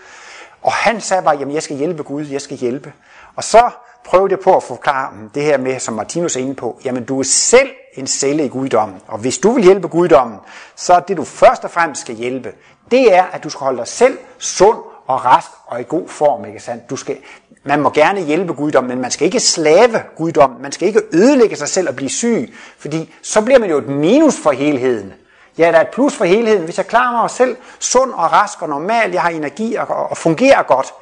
[0.63, 2.93] Og han sagde bare, jamen jeg skal hjælpe Gud, jeg skal hjælpe.
[3.37, 3.71] Og så
[4.05, 7.19] prøvede jeg på at forklare det her med, som Martinus er inde på, jamen du
[7.19, 9.01] er selv en celle i guddommen.
[9.07, 10.39] Og hvis du vil hjælpe guddommen,
[10.77, 12.53] så er det du først og fremmest skal hjælpe,
[12.91, 16.45] det er, at du skal holde dig selv sund og rask og i god form.
[16.45, 16.91] Ikke sandt?
[16.91, 17.17] Du skal,
[17.65, 20.63] man må gerne hjælpe guddommen, men man skal ikke slave guddommen.
[20.63, 23.89] Man skal ikke ødelægge sig selv og blive syg, fordi så bliver man jo et
[23.89, 25.13] minus for helheden.
[25.59, 28.63] Ja, der er et plus for helheden, hvis jeg klarer mig selv sund og rask
[28.63, 30.95] og normal, jeg har energi og, og fungerer godt.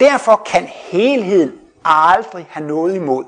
[0.00, 1.52] Derfor kan helheden
[1.84, 3.24] aldrig have noget imod,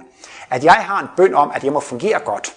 [0.50, 2.54] at jeg har en bøn om, at jeg må fungere godt.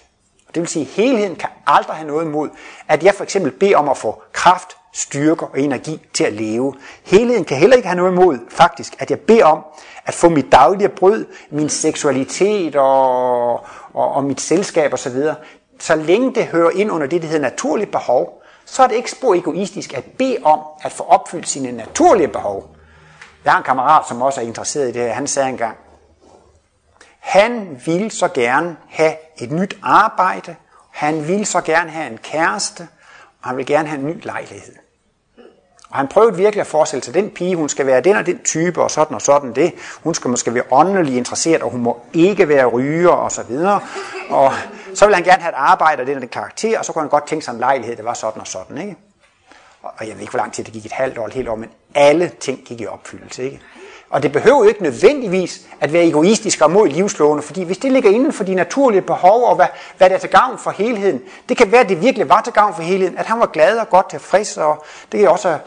[0.56, 2.48] Det vil sige, at helheden kan aldrig have noget imod,
[2.88, 6.74] at jeg for eksempel beder om at få kraft, styrke og energi til at leve.
[7.04, 9.64] Helheden kan heller ikke have noget imod, faktisk, at jeg beder om
[10.06, 13.52] at få mit daglige brød, min seksualitet og,
[13.94, 15.22] og, og mit selskab osv.
[15.78, 19.10] Så længe det hører ind under det, der hedder naturligt behov, så er det ikke
[19.10, 22.76] spor egoistisk at bede om at få opfyldt sine naturlige behov.
[23.44, 25.12] Jeg har en kammerat, som også er interesseret i det her.
[25.12, 25.76] Han sagde engang,
[27.26, 30.56] han ville så gerne have et nyt arbejde,
[30.90, 32.88] han ville så gerne have en kæreste,
[33.42, 34.74] og han ville gerne have en ny lejlighed.
[35.90, 38.26] Og han prøvede virkelig at forestille sig, at den pige, hun skal være den og
[38.26, 39.74] den type, og sådan og sådan det.
[40.02, 43.80] Hun skal måske være åndelig interesseret, og hun må ikke være ryger, og så videre.
[44.30, 44.52] Og
[44.94, 47.02] så ville han gerne have et arbejde af den og den karakter, og så kunne
[47.02, 48.96] han godt tænke sig en lejlighed, der var sådan og sådan, ikke?
[49.82, 51.56] Og jeg ved ikke, hvor lang tid det gik, et halvt år et helt år,
[51.56, 53.60] men alle ting gik i opfyldelse, ikke?
[54.10, 57.92] Og det behøver jo ikke nødvendigvis at være egoistisk og mod livslående, fordi hvis det
[57.92, 61.20] ligger inden for de naturlige behov, og hvad, hvad det er til gavn for helheden,
[61.48, 63.78] det kan være, at det virkelig var til gavn for helheden, at han var glad
[63.78, 65.58] og godt tilfreds, og det er også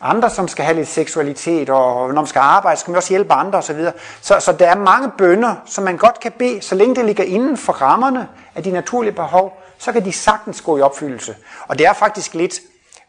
[0.00, 3.32] andre, som skal have lidt seksualitet, og når man skal arbejde, skal man også hjælpe
[3.32, 3.84] andre osv.
[4.20, 7.24] Så, så der er mange bønder, som man godt kan bede, så længe det ligger
[7.24, 11.36] inden for rammerne af de naturlige behov, så kan de sagtens gå i opfyldelse.
[11.68, 12.60] Og det er faktisk lidt,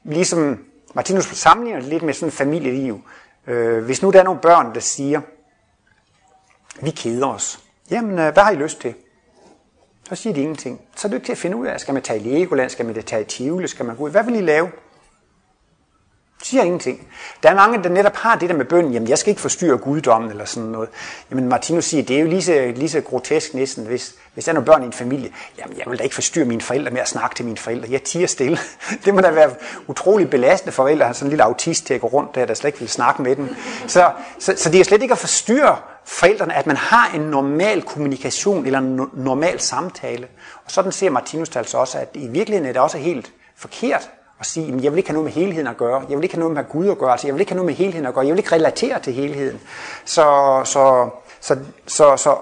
[0.04, 0.58] ligesom
[0.94, 3.02] Martinus sammenligner det lidt med sådan et familieliv.
[3.48, 5.22] Øh, hvis nu der er nogle børn, der siger,
[6.82, 7.60] vi keder os.
[7.92, 8.94] Jamen, øh, hvad har I lyst til?
[10.10, 10.82] Så siger de ingenting.
[10.96, 12.86] Så er det ikke til at finde ud af, skal man tage i Legoland, skal
[12.86, 14.12] man tage i Tivoli, skal man gå ud?
[14.12, 14.72] Hvad vil I lave?
[16.44, 17.08] Siger ingenting.
[17.44, 19.78] Der er mange, der netop har det der med bønden, jamen jeg skal ikke forstyrre
[19.78, 20.90] guddommen eller sådan noget.
[21.32, 24.52] Jamen Martinus siger, det er jo lige så, lige så grotesk næsten, hvis, hvis der
[24.52, 25.32] er nogle børn i en familie.
[25.58, 27.88] Jamen jeg vil da ikke forstyrre mine forældre med at snakke til mine forældre.
[27.92, 28.58] Jeg tiger stille.
[29.06, 29.50] Det må da være
[29.88, 32.54] utrolig belastende for forældre, at sådan en lille autist til at gå rundt der, der
[32.54, 33.56] slet ikke vil snakke med dem.
[33.88, 37.82] Så, så, så det er slet ikke at forstyrre forældrene, at man har en normal
[37.82, 40.28] kommunikation eller en normal samtale.
[40.66, 44.10] Og sådan ser Martinus altså også, at i virkeligheden er det også helt forkert
[44.44, 46.36] og sige, at jeg vil ikke have noget med helheden at gøre, jeg vil ikke
[46.36, 48.14] have noget med Gud at gøre, altså jeg vil ikke have noget med helheden at
[48.14, 49.60] gøre, jeg vil ikke relatere til helheden.
[50.06, 51.10] Så, så,
[51.42, 52.36] så, så, så,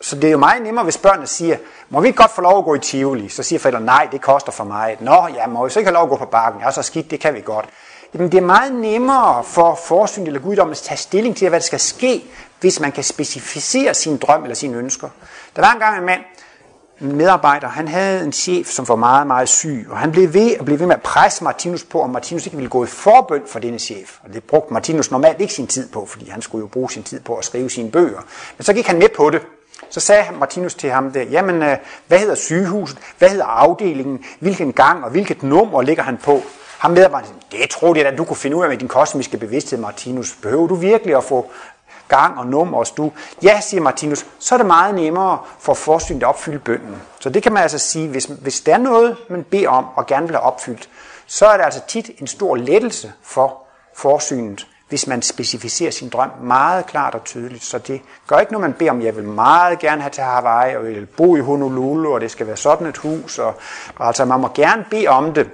[0.00, 1.56] så det er jo meget nemmere, hvis børnene siger,
[1.88, 3.28] må vi ikke godt få lov at gå i Tivoli?
[3.28, 4.96] Så siger forældrene, nej, det koster for mig.
[5.00, 6.62] Nå, ja, må vi så ikke have lov at gå på bakken?
[6.62, 7.66] Ja, så skidt, det kan vi godt.
[8.14, 11.66] Jamen, det er meget nemmere for forsyn eller guddommen at tage stilling til, hvad der
[11.66, 12.24] skal ske,
[12.60, 15.08] hvis man kan specificere sin drøm eller sine ønsker.
[15.56, 16.37] Der var engang en mand, en
[17.00, 20.64] medarbejder, han havde en chef, som var meget, meget syg, og han blev ved og
[20.64, 23.58] blev ved med at presse Martinus på, om Martinus ikke ville gå i forbøn for
[23.58, 24.18] denne chef.
[24.24, 27.02] Og det brugte Martinus normalt ikke sin tid på, fordi han skulle jo bruge sin
[27.02, 28.20] tid på at skrive sine bøger.
[28.56, 29.40] Men så gik han med på det.
[29.90, 31.76] Så sagde Martinus til ham der, jamen, øh,
[32.08, 32.98] hvad hedder sygehuset?
[33.18, 34.24] Hvad hedder afdelingen?
[34.40, 36.42] Hvilken gang og hvilket nummer ligger han på?
[36.78, 39.78] Ham medarbejderen det tror jeg at du kunne finde ud af med din kosmiske bevidsthed,
[39.78, 40.36] Martinus.
[40.42, 41.50] Behøver du virkelig at få
[42.08, 43.10] gang og nummer og stu?
[43.42, 47.02] Ja, siger Martinus, så er det meget nemmere for forsynet at opfylde bønden.
[47.20, 50.06] Så det kan man altså sige, hvis, hvis der er noget, man beder om og
[50.06, 50.88] gerne vil have opfyldt,
[51.26, 53.62] så er det altså tit en stor lettelse for
[53.94, 57.64] forsynet, hvis man specificerer sin drøm meget klart og tydeligt.
[57.64, 60.76] Så det gør ikke noget, man beder om, jeg vil meget gerne have til Hawaii,
[60.76, 63.38] og jeg vil bo i Honolulu, og det skal være sådan et hus.
[63.38, 63.54] Og,
[63.96, 65.50] og altså, man må gerne bede om det.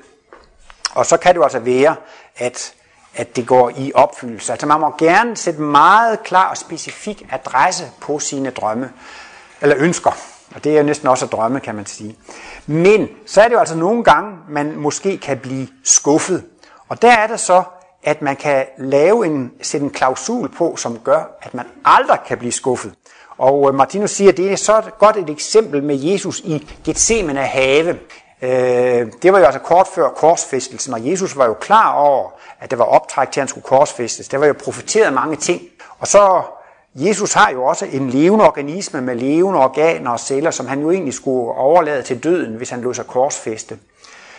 [0.95, 1.97] Og så kan det jo altså være,
[2.37, 2.75] at,
[3.17, 4.53] at det går i opfyldelse.
[4.53, 8.91] Altså man må gerne sætte meget klar og specifik adresse på sine drømme,
[9.61, 10.11] eller ønsker.
[10.55, 12.17] Og det er jo næsten også at drømme, kan man sige.
[12.67, 16.45] Men så er det jo altså nogle gange, man måske kan blive skuffet.
[16.89, 17.63] Og der er det så,
[18.03, 22.39] at man kan lave en, sætte en klausul på, som gør, at man aldrig kan
[22.39, 22.93] blive skuffet.
[23.39, 27.41] Og øh, Martinus siger, at det er så godt et eksempel med Jesus i Gethsemane
[27.41, 27.99] have.
[28.43, 32.31] Øh, det var jo altså kort før korsfæstelsen, og Jesus var jo klar over,
[32.61, 34.29] at det var optræk til, at han skulle korsfæstes.
[34.29, 35.63] Det var jo profeteret mange ting.
[35.99, 36.43] Og så,
[36.95, 40.91] Jesus har jo også en levende organisme med levende organer og celler, som han jo
[40.91, 43.79] egentlig skulle overlade til døden, hvis han lod sig korsfæste.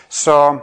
[0.09, 0.57] Så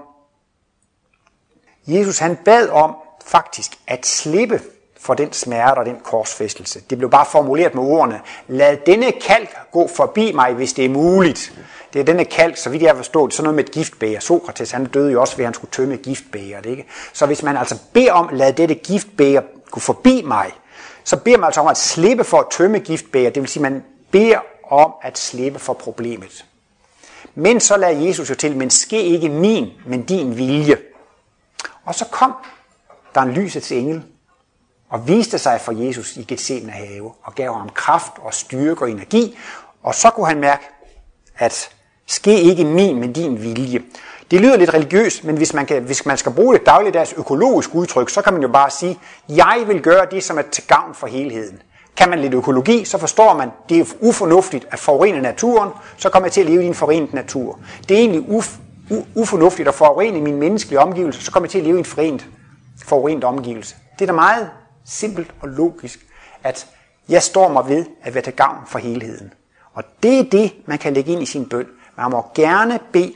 [1.86, 2.96] Jesus han bad om
[3.26, 4.60] faktisk at slippe
[5.00, 6.80] for den smerte og den korsfæstelse.
[6.90, 10.88] Det blev bare formuleret med ordene, lad denne kalk gå forbi mig, hvis det er
[10.88, 11.52] muligt.
[11.92, 14.20] Det er denne kalk, så vidt jeg har forstået, sådan noget med et giftbæger.
[14.20, 16.62] Sokrates, han døde jo også ved, at han skulle tømme giftbægeret.
[16.62, 16.76] giftbæger.
[16.76, 16.90] Ikke?
[17.12, 20.52] Så hvis man altså beder om, lad dette giftbæger gå forbi mig,
[21.04, 23.30] så beder man altså om at slippe for at tømme giftbæger.
[23.30, 24.38] Det vil sige, man beder
[24.70, 26.44] om at slippe for problemet.
[27.34, 30.78] Men så lader Jesus jo til, men ske ikke min, men din vilje.
[31.84, 32.34] Og så kom
[33.14, 34.02] der en lysets engel
[34.88, 38.90] og viste sig for Jesus i Gethsemane have og gav ham kraft og styrke og
[38.90, 39.38] energi.
[39.82, 40.68] Og så kunne han mærke,
[41.36, 41.70] at
[42.06, 43.82] ske ikke min, men din vilje.
[44.30, 47.74] Det lyder lidt religiøst, men hvis man, kan, hvis man skal bruge det dagligdags økologisk
[47.74, 48.98] udtryk, så kan man jo bare sige,
[49.28, 51.62] jeg vil gøre det, som er til gavn for helheden.
[51.96, 56.26] Kan man lidt økologi, så forstår man, det er ufornuftigt at forurene naturen, så kommer
[56.26, 57.58] jeg til at leve i en forenet natur.
[57.88, 58.56] Det er egentlig uf,
[58.90, 61.84] u, ufornuftigt at forurene min menneskelige omgivelser, så kommer jeg til at leve i en
[61.84, 62.26] forenet,
[62.84, 63.76] forurenet omgivelse.
[63.98, 64.50] Det er da meget
[64.84, 66.06] simpelt og logisk,
[66.42, 66.66] at
[67.08, 69.32] jeg står mig ved at være til gavn for helheden.
[69.74, 71.66] Og det er det, man kan lægge ind i sin bøn.
[71.96, 73.14] Man må gerne bede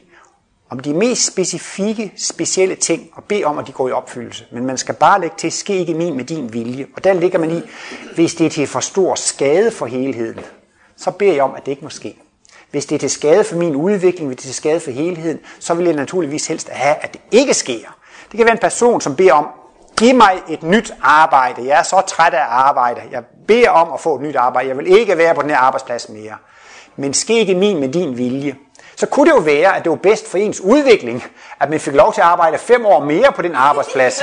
[0.70, 4.44] om de mest specifikke, specielle ting, og bede om, at de går i opfyldelse.
[4.52, 6.86] Men man skal bare lægge til, ske ikke min med din vilje.
[6.96, 7.62] Og der ligger man i,
[8.14, 10.40] hvis det er til for stor skade for helheden,
[10.96, 12.16] så beder jeg om, at det ikke må ske.
[12.70, 15.38] Hvis det er til skade for min udvikling, hvis det er til skade for helheden,
[15.60, 17.96] så vil jeg naturligvis helst have, at det ikke sker.
[18.30, 19.46] Det kan være en person, som beder om,
[19.96, 21.66] giv mig et nyt arbejde.
[21.66, 23.00] Jeg er så træt af arbejde.
[23.10, 24.68] Jeg beder om at få et nyt arbejde.
[24.68, 26.36] Jeg vil ikke være på den her arbejdsplads mere.
[26.96, 28.56] Men ske ikke min med din vilje.
[28.96, 31.24] Så kunne det jo være, at det var bedst for ens udvikling,
[31.60, 34.22] at man fik lov til at arbejde fem år mere på den arbejdsplads.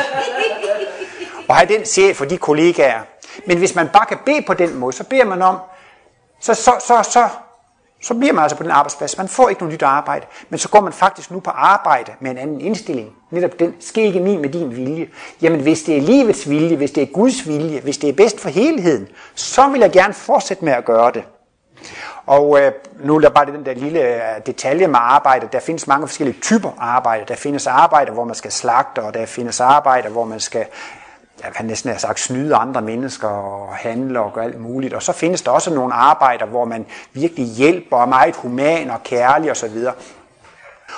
[1.47, 3.01] Og have den chef for de kollegaer.
[3.45, 5.57] Men hvis man bare kan bede på den måde, så beder man om,
[6.39, 7.27] så, så, så, så,
[8.01, 9.17] så bliver man altså på den arbejdsplads.
[9.17, 12.31] Man får ikke noget nyt arbejde, men så går man faktisk nu på arbejde med
[12.31, 13.09] en anden indstilling.
[13.31, 15.07] Netop den, sker ikke min med din vilje.
[15.41, 18.39] Jamen hvis det er livets vilje, hvis det er Guds vilje, hvis det er bedst
[18.39, 21.23] for helheden, så vil jeg gerne fortsætte med at gøre det.
[22.25, 25.49] Og øh, nu er der bare den der lille øh, detalje med arbejde.
[25.51, 27.25] Der findes mange forskellige typer arbejde.
[27.27, 30.65] Der findes arbejde, hvor man skal slagte, og der findes arbejde, hvor man skal
[31.43, 34.93] jeg kan næsten have sagt, snyde andre mennesker og handle og gøre alt muligt.
[34.93, 38.89] Og så findes der også nogle arbejder, hvor man virkelig hjælper og er meget human
[38.89, 39.77] og kærlig osv.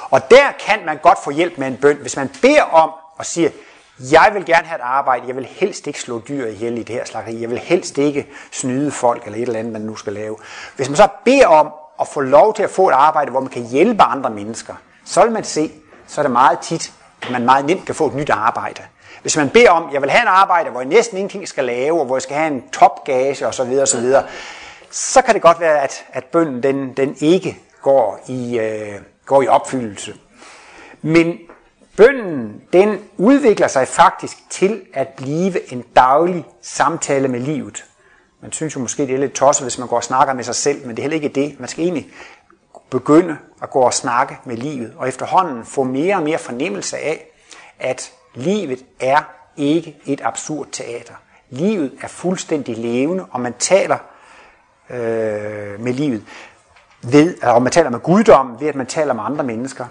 [0.10, 3.26] Og der kan man godt få hjælp med en bøn, hvis man beder om og
[3.26, 3.50] siger,
[4.00, 6.96] jeg vil gerne have et arbejde, jeg vil helst ikke slå dyr ihjel i det
[6.96, 10.14] her slagteri, jeg vil helst ikke snyde folk eller et eller andet, man nu skal
[10.14, 10.38] lave.
[10.76, 13.50] Hvis man så beder om at få lov til at få et arbejde, hvor man
[13.50, 14.74] kan hjælpe andre mennesker,
[15.06, 15.72] så vil man se,
[16.08, 18.82] så er det meget tit, at man meget nemt kan få et nyt arbejde.
[19.22, 22.00] Hvis man beder om, jeg vil have en arbejde, hvor jeg næsten ingenting skal lave,
[22.00, 24.14] og hvor jeg skal have en topgage osv., osv.,
[24.92, 29.42] så kan det godt være, at, at bønden den, den ikke går i, øh, går
[29.42, 30.14] i opfyldelse.
[31.02, 31.38] Men
[31.98, 37.86] bønden den udvikler sig faktisk til at blive en daglig samtale med livet.
[38.42, 40.56] Man synes jo måske, det er lidt tosset, hvis man går og snakker med sig
[40.56, 41.60] selv, men det er heller ikke det.
[41.60, 42.10] Man skal egentlig
[42.90, 47.26] begynde at gå og snakke med livet, og efterhånden få mere og mere fornemmelse af,
[47.80, 49.22] at Livet er
[49.58, 51.14] ikke et absurd teater.
[51.50, 53.98] Livet er fuldstændig levende, og man taler
[54.90, 56.24] øh, med livet
[57.02, 59.86] ved, og man taler med guddommen ved, at man taler med andre mennesker.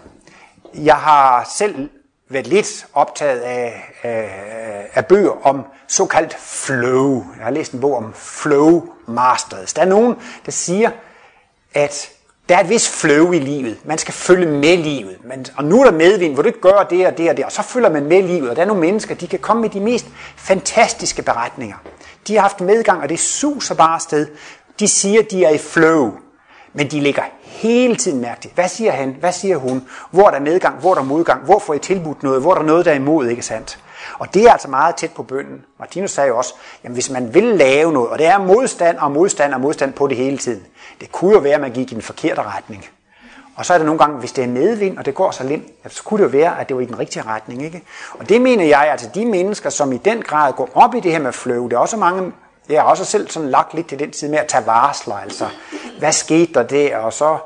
[0.74, 1.88] Jeg har selv
[2.28, 7.24] været lidt optaget af, af, af bøger om såkaldt flow.
[7.36, 9.72] Jeg har læst en bog om flow masters.
[9.72, 10.16] Der er nogen,
[10.46, 10.90] der siger,
[11.74, 12.10] at
[12.48, 13.78] der er et vis flow i livet.
[13.84, 15.18] Man skal følge med livet.
[15.24, 17.44] Man, og nu er der medvind, hvor du ikke gør det og det og det,
[17.44, 18.50] og så følger man med livet.
[18.50, 20.06] Og der er nogle mennesker, de kan komme med de mest
[20.36, 21.76] fantastiske beretninger.
[22.28, 24.26] De har haft medgang, og det suser bare sted.
[24.80, 26.12] De siger, de er i flow,
[26.72, 27.22] men de ligger
[27.68, 28.50] hele tiden mærke det.
[28.54, 29.16] Hvad siger han?
[29.20, 29.88] Hvad siger hun?
[30.10, 30.80] Hvor er der medgang?
[30.80, 31.44] Hvor er der modgang?
[31.44, 32.40] Hvor får I tilbudt noget?
[32.40, 33.28] Hvor er der noget, der er imod?
[33.28, 33.78] Ikke sandt?
[34.18, 35.64] Og det er altså meget tæt på bønden.
[35.78, 39.12] Martinus sagde jo også, at hvis man vil lave noget, og det er modstand og
[39.12, 40.62] modstand og modstand på det hele tiden,
[41.00, 42.84] det kunne jo være, at man gik i den forkerte retning.
[43.56, 45.62] Og så er det nogle gange, hvis det er medvind, og det går så lidt,
[45.88, 47.64] så kunne det jo være, at det var i den rigtige retning.
[47.64, 47.82] Ikke?
[48.18, 51.12] Og det mener jeg, altså de mennesker, som i den grad går op i det
[51.12, 52.32] her med flow, det er også mange,
[52.68, 55.48] jeg har også selv sådan lagt lidt til den tid med at tage varsler, altså
[55.98, 57.38] hvad skete der der, og så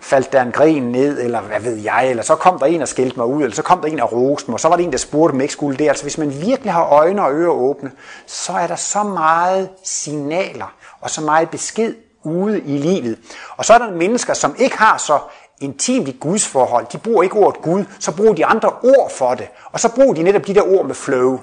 [0.00, 2.88] faldt der en gren ned, eller hvad ved jeg, eller så kom der en og
[2.88, 4.84] skældte mig ud, eller så kom der en og roste mig, og så var der
[4.84, 5.88] en, der spurgte, om ikke skulle det.
[5.88, 7.92] Altså hvis man virkelig har øjne og ører åbne,
[8.26, 11.94] så er der så meget signaler, og så meget besked
[12.24, 13.18] ude i livet.
[13.56, 15.18] Og så er der mennesker, som ikke har så
[15.60, 16.86] intimt i Guds forhold.
[16.92, 19.48] De bruger ikke ordet Gud, så bruger de andre ord for det.
[19.72, 21.40] Og så bruger de netop de der ord med flow.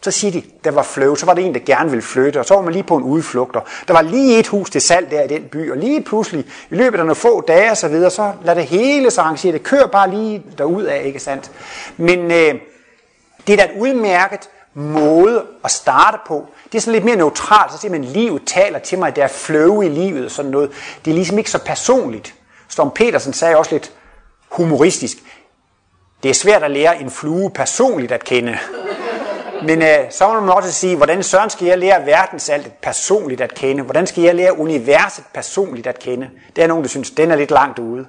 [0.00, 2.44] Så siger de, der var flow, så var det en, der gerne ville flytte, og
[2.44, 5.10] så var man lige på en udflugt, og Der var lige et hus til salg
[5.10, 7.88] der i den by, og lige pludselig, i løbet af nogle få dage og så
[7.88, 9.52] videre, så lader det hele sig arrangere.
[9.52, 11.50] Det kører bare lige derud af, ikke sandt?
[11.96, 12.54] Men øh,
[13.46, 16.46] det er da et udmærket måde at starte på.
[16.72, 19.28] Det er sådan lidt mere neutralt, så siger man, livet taler til mig, der er
[19.28, 20.70] flow i livet og sådan noget.
[21.04, 22.34] Det er ligesom ikke så personligt.
[22.68, 23.92] Storm Petersen sagde også lidt
[24.48, 25.16] humoristisk,
[26.22, 28.58] det er svært at lære en flue personligt at kende.
[29.62, 33.54] Men øh, så må man også sige, hvordan søren skal jeg lære verdensaltet personligt at
[33.54, 33.82] kende?
[33.82, 36.30] Hvordan skal jeg lære universet personligt at kende?
[36.56, 38.06] Det er nogen, der synes, den er lidt langt ude.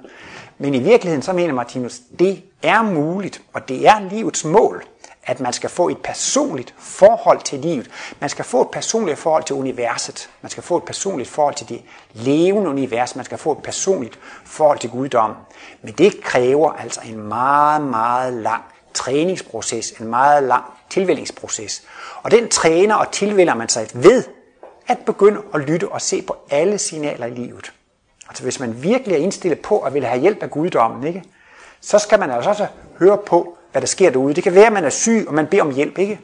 [0.58, 4.84] Men i virkeligheden, så mener Martinus, det er muligt, og det er livets mål,
[5.24, 7.90] at man skal få et personligt forhold til livet.
[8.20, 10.30] Man skal få et personligt forhold til universet.
[10.42, 11.82] Man skal få et personligt forhold til det
[12.12, 13.16] levende univers.
[13.16, 15.36] Man skal få et personligt forhold til guddommen.
[15.82, 18.62] Men det kræver altså en meget, meget lang
[19.00, 21.82] træningsproces, en meget lang tilvællingsproces.
[22.22, 24.24] Og den træner og tilvælger man sig ved
[24.86, 27.72] at begynde at lytte og se på alle signaler i livet.
[28.28, 31.24] Altså hvis man virkelig er indstillet på at vil have hjælp af guddommen, ikke?
[31.80, 32.66] så skal man altså også
[32.98, 34.34] høre på, hvad der sker derude.
[34.34, 36.20] Det kan være, at man er syg, og man beder om hjælp, ikke?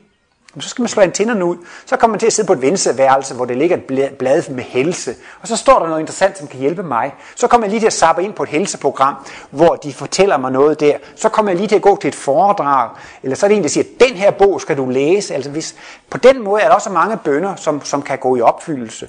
[0.60, 1.56] Så skal man slå antennerne ud.
[1.86, 4.64] Så kommer man til at sidde på et venseværelse, hvor det ligger et blad med
[4.64, 5.14] helse.
[5.40, 7.14] Og så står der noget interessant, som kan hjælpe mig.
[7.36, 9.14] Så kommer jeg lige til at sappe ind på et helseprogram,
[9.50, 10.96] hvor de fortæller mig noget der.
[11.16, 12.90] Så kommer jeg lige til at gå til et foredrag.
[13.22, 15.34] Eller så er det en, der siger, den her bog skal du læse.
[15.34, 15.76] Altså hvis,
[16.10, 19.08] på den måde er der også mange bønder, som, som kan gå i opfyldelse.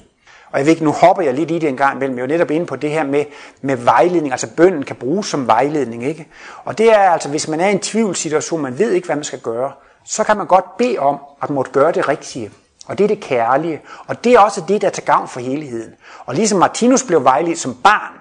[0.50, 2.26] Og jeg ved ikke, nu hopper jeg lidt i det en gang imellem, jeg er
[2.26, 3.24] jo netop inde på det her med,
[3.62, 6.28] med vejledning, altså bønden kan bruges som vejledning, ikke?
[6.64, 9.24] Og det er altså, hvis man er i en tvivlssituation, man ved ikke, hvad man
[9.24, 9.72] skal gøre,
[10.08, 12.50] så kan man godt bede om at måtte gøre det rigtige.
[12.86, 13.80] Og det er det kærlige.
[14.06, 15.94] Og det er også det, der er til gavn for helheden.
[16.26, 18.12] Og ligesom Martinus blev vejledt som barn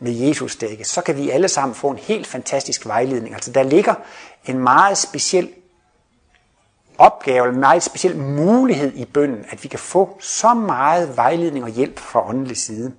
[0.00, 3.34] med Jesus dække, så kan vi alle sammen få en helt fantastisk vejledning.
[3.34, 3.94] Altså der ligger
[4.44, 5.50] en meget speciel
[6.98, 11.70] opgave, en meget speciel mulighed i bønden, at vi kan få så meget vejledning og
[11.70, 12.92] hjælp fra åndelig side.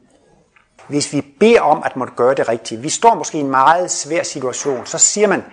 [0.88, 2.82] Hvis vi beder om at måtte gøre det rigtige.
[2.82, 4.86] Vi står måske i en meget svær situation.
[4.86, 5.44] Så siger man,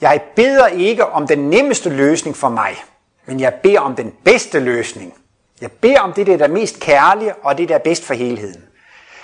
[0.00, 2.84] jeg beder ikke om den nemmeste løsning for mig,
[3.26, 5.14] men jeg beder om den bedste løsning.
[5.60, 8.64] Jeg beder om det, der er mest kærlige, og det, der er bedst for helheden.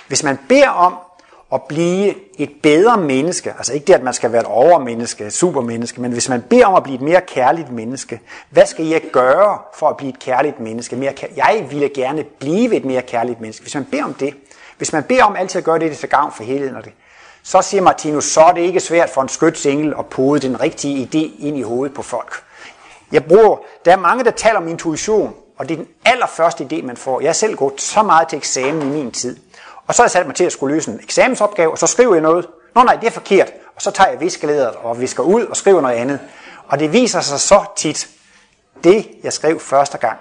[0.07, 0.95] Hvis man beder om
[1.53, 6.01] at blive et bedre menneske, altså ikke det, at man skal være et overmenneske, supermenneske,
[6.01, 8.19] men hvis man beder om at blive et mere kærligt menneske,
[8.49, 10.95] hvad skal jeg gøre for at blive et kærligt menneske?
[10.95, 13.63] Mere kær- jeg ville gerne blive et mere kærligt menneske.
[13.63, 14.33] Hvis man beder om det,
[14.77, 16.83] hvis man beder om altid at gøre det, det er til gavn for helheden, og
[16.85, 16.93] det,
[17.43, 21.03] så siger Martinus, så er det ikke svært for en skytsengel at pode den rigtige
[21.03, 22.43] idé ind i hovedet på folk.
[23.11, 26.85] Jeg bruger, der er mange, der taler om intuition, og det er den allerførste idé,
[26.85, 27.21] man får.
[27.21, 29.37] Jeg har selv gået så meget til eksamen i min tid.
[29.87, 32.13] Og så har jeg sat mig til at skulle løse en eksamensopgave, og så skriver
[32.13, 32.47] jeg noget.
[32.75, 33.53] Nå nej, det er forkert.
[33.75, 36.19] Og så tager jeg viskelæderet og visker ud og skriver noget andet.
[36.67, 38.09] Og det viser sig så tit,
[38.83, 40.17] det jeg skrev første gang,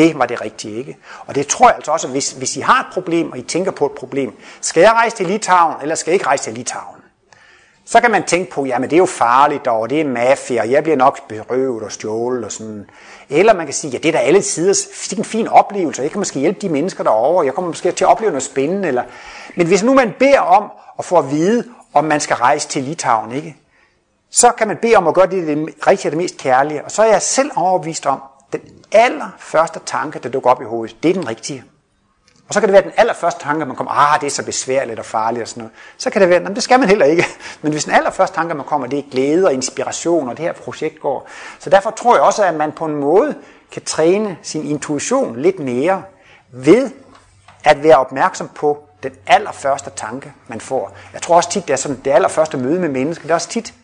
[0.00, 0.96] det var det rigtige, ikke?
[1.26, 3.70] Og det tror jeg altså også, hvis, hvis I har et problem, og I tænker
[3.70, 7.00] på et problem, skal jeg rejse til Litauen, eller skal jeg ikke rejse til Litauen?
[7.84, 10.70] Så kan man tænke på, jamen det er jo farligt, og det er mafia, og
[10.70, 12.86] jeg bliver nok berøvet og stjålet og sådan.
[13.30, 14.72] Eller man kan sige, ja det er da alle tider,
[15.10, 17.68] det er en fin oplevelse, og jeg kan måske hjælpe de mennesker derovre, jeg kommer
[17.68, 18.88] måske til at opleve noget spændende.
[18.88, 19.02] Eller...
[19.56, 22.82] Men hvis nu man beder om at få at vide, om man skal rejse til
[22.82, 23.56] Litauen, ikke?
[24.30, 26.84] så kan man bede om at gøre det, det rigtige og det mest kærlige.
[26.84, 28.22] Og så er jeg selv overbevist om,
[28.52, 28.60] den
[28.92, 31.64] allerførste tanke, der dukker op i hovedet, det er den rigtige.
[32.50, 34.98] Og så kan det være den allerførste tanke, man kommer, ah, det er så besværligt
[34.98, 35.72] og farligt og sådan noget.
[35.98, 37.24] Så kan det være, det skal man heller ikke.
[37.62, 40.52] Men hvis den allerførste tanke, man kommer, det er glæde og inspiration, og det her
[40.52, 41.28] projekt går.
[41.58, 43.34] Så derfor tror jeg også, at man på en måde
[43.72, 46.02] kan træne sin intuition lidt mere
[46.52, 46.90] ved
[47.64, 50.96] at være opmærksom på Den allerførste tanke, man får.
[51.12, 53.48] Jeg tror også tit, det er sådan, det allerførste møde med mennesker, det er også
[53.48, 53.74] tit,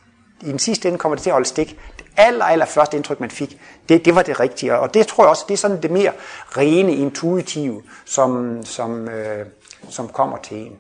[0.41, 1.79] i den sidste ende kommer det til at holde stik
[2.17, 4.79] aller, aller, første indtryk, man fik, det, det var det rigtige.
[4.79, 6.13] Og det tror jeg også, det er sådan det mere
[6.57, 9.47] rene, intuitive, som, som, øh,
[9.91, 10.79] som kommer til en.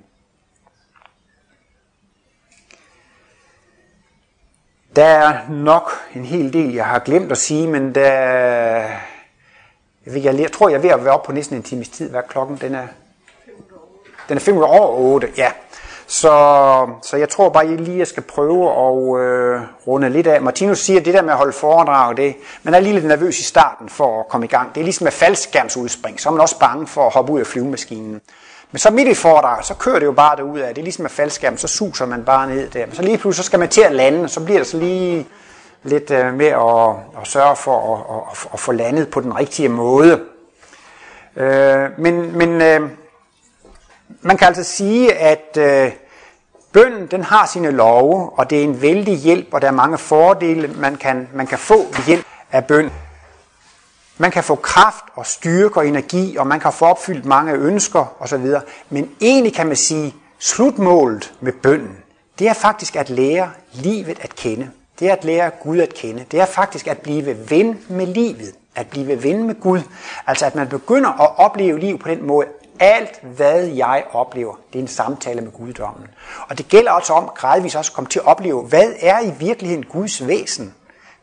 [4.96, 8.10] Der er nok en hel del, jeg har glemt at sige, men der,
[10.06, 11.88] jeg, ved, jeg, jeg tror, jeg er ved at være oppe på næsten en times
[11.88, 12.10] tid.
[12.10, 12.56] Hvad er klokken?
[12.56, 12.86] Den er,
[14.28, 15.52] den er 5 over 8, ja.
[16.06, 20.42] Så, så jeg tror bare I lige, jeg skal prøve at øh, runde lidt af.
[20.42, 23.38] Martinus siger, at det der med at holde foredrag, det, man er lige lidt nervøs
[23.38, 24.74] i starten for at komme i gang.
[24.74, 27.46] Det er ligesom med faldskærmsudspring, så er man også bange for at hoppe ud af
[27.46, 28.20] flyvemaskinen.
[28.72, 30.74] Men så midt i foredraget, så kører det jo bare derud af.
[30.74, 32.86] Det er ligesom med faldskærm, så suser man bare ned der.
[32.86, 35.26] Men så lige pludselig så skal man til at lande, så bliver det så lige
[35.82, 39.68] lidt øh, med at, at sørge for at, at, at få landet på den rigtige
[39.68, 40.20] måde.
[41.36, 42.90] Øh, men men øh,
[44.20, 45.92] man kan altså sige, at øh,
[46.72, 49.98] bønden den har sine love, og det er en vældig hjælp, og der er mange
[49.98, 52.90] fordele, man kan, man kan få ved hjælp af bøn.
[54.18, 58.16] Man kan få kraft og styrke og energi, og man kan få opfyldt mange ønsker
[58.20, 58.46] osv.
[58.90, 61.96] Men egentlig kan man sige, slutmålet med bønden,
[62.38, 64.70] det er faktisk at lære livet at kende.
[64.98, 66.24] Det er at lære Gud at kende.
[66.30, 68.54] Det er faktisk at blive ven med livet.
[68.74, 69.80] At blive ven med Gud.
[70.26, 72.46] Altså at man begynder at opleve liv på den måde.
[72.80, 76.06] Alt hvad jeg oplever, det er en samtale med guddommen.
[76.48, 79.32] Og det gælder også om gradvist også at komme til at opleve, hvad er i
[79.38, 80.74] virkeligheden Guds væsen?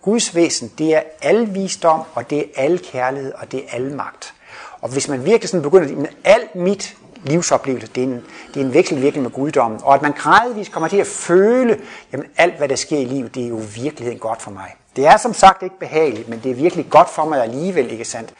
[0.01, 3.95] Guds væsen, det er al visdom, og det er al kærlighed, og det er al
[3.95, 4.33] magt.
[4.81, 8.23] Og hvis man virkelig sådan begynder, at alt mit livsoplevelse, det er en,
[8.53, 11.79] det er en veksel virkelig med guddommen, og at man gradvist kommer til at føle,
[12.11, 14.75] jamen alt hvad der sker i livet, det er jo virkeligheden godt for mig.
[14.95, 18.05] Det er som sagt ikke behageligt, men det er virkelig godt for mig alligevel, ikke
[18.05, 18.33] sandt?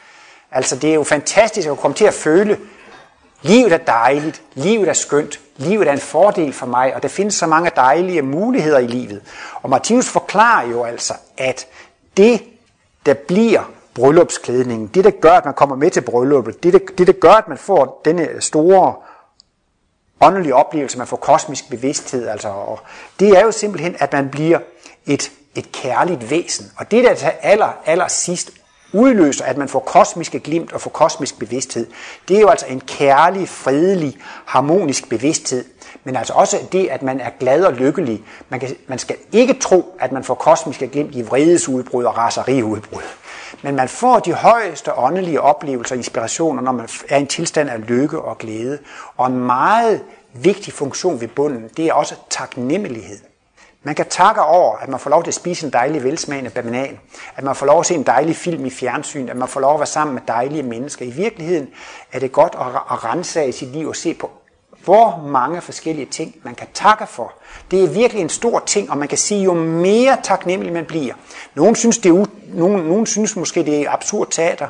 [0.50, 2.58] Altså det er jo fantastisk at komme til at føle,
[3.44, 7.34] livet er dejligt, livet er skønt, livet er en fordel for mig, og der findes
[7.34, 9.22] så mange dejlige muligheder i livet.
[9.62, 11.66] Og Martinus forklarer jo altså, at
[12.16, 12.42] det,
[13.06, 17.06] der bliver bryllupsklædningen, det der gør, at man kommer med til brylluppet, det der, det
[17.06, 18.94] der gør, at man får denne store
[20.20, 22.80] åndelige oplevelse, man får kosmisk bevidsthed, altså, og
[23.20, 24.58] det er jo simpelthen, at man bliver
[25.06, 26.72] et, et kærligt væsen.
[26.76, 28.50] Og det der til aller, aller sidst
[28.94, 31.86] udløser, at man får kosmiske glimt og får kosmisk bevidsthed,
[32.28, 35.64] det er jo altså en kærlig, fredelig, harmonisk bevidsthed.
[36.04, 38.22] Men altså også det, at man er glad og lykkelig.
[38.48, 43.02] Man, kan, man skal ikke tro, at man får kosmiske glimt i vredesudbrud og raseriudbrud.
[43.62, 47.70] Men man får de højeste åndelige oplevelser og inspirationer, når man er i en tilstand
[47.70, 48.78] af lykke og glæde.
[49.16, 50.00] Og en meget
[50.34, 53.33] vigtig funktion ved bunden, det er også taknemmelighed.
[53.86, 56.98] Man kan takke over, at man får lov til at spise en dejlig velsmagende banan,
[57.36, 59.74] at man får lov at se en dejlig film i fjernsyn, at man får lov
[59.74, 61.06] at være sammen med dejlige mennesker.
[61.06, 61.68] I virkeligheden
[62.12, 64.30] er det godt at, at rense i sit liv og se på,
[64.84, 67.32] hvor mange forskellige ting man kan takke for.
[67.70, 71.14] Det er virkelig en stor ting, og man kan sige, jo mere taknemmelig man bliver.
[71.54, 74.68] Nogen synes, det er u- nogen, nogen synes måske, det er absurd teater,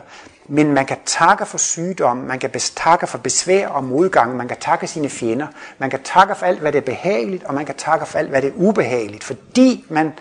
[0.49, 4.57] men man kan takke for sygdom, man kan takke for besvær og modgang, man kan
[4.61, 5.47] takke sine fjender,
[5.79, 8.29] man kan takke for alt, hvad det er behageligt, og man kan takke for alt,
[8.29, 10.13] hvad det er ubehageligt, fordi man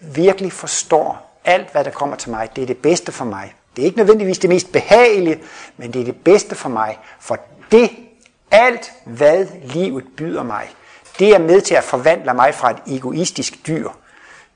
[0.00, 2.48] virkelig forstår alt, hvad der kommer til mig.
[2.56, 3.54] Det er det bedste for mig.
[3.76, 5.40] Det er ikke nødvendigvis det mest behagelige,
[5.76, 6.98] men det er det bedste for mig.
[7.20, 7.38] For
[7.70, 7.90] det,
[8.50, 10.68] alt hvad livet byder mig,
[11.18, 13.88] det er med til at forvandle mig fra et egoistisk dyr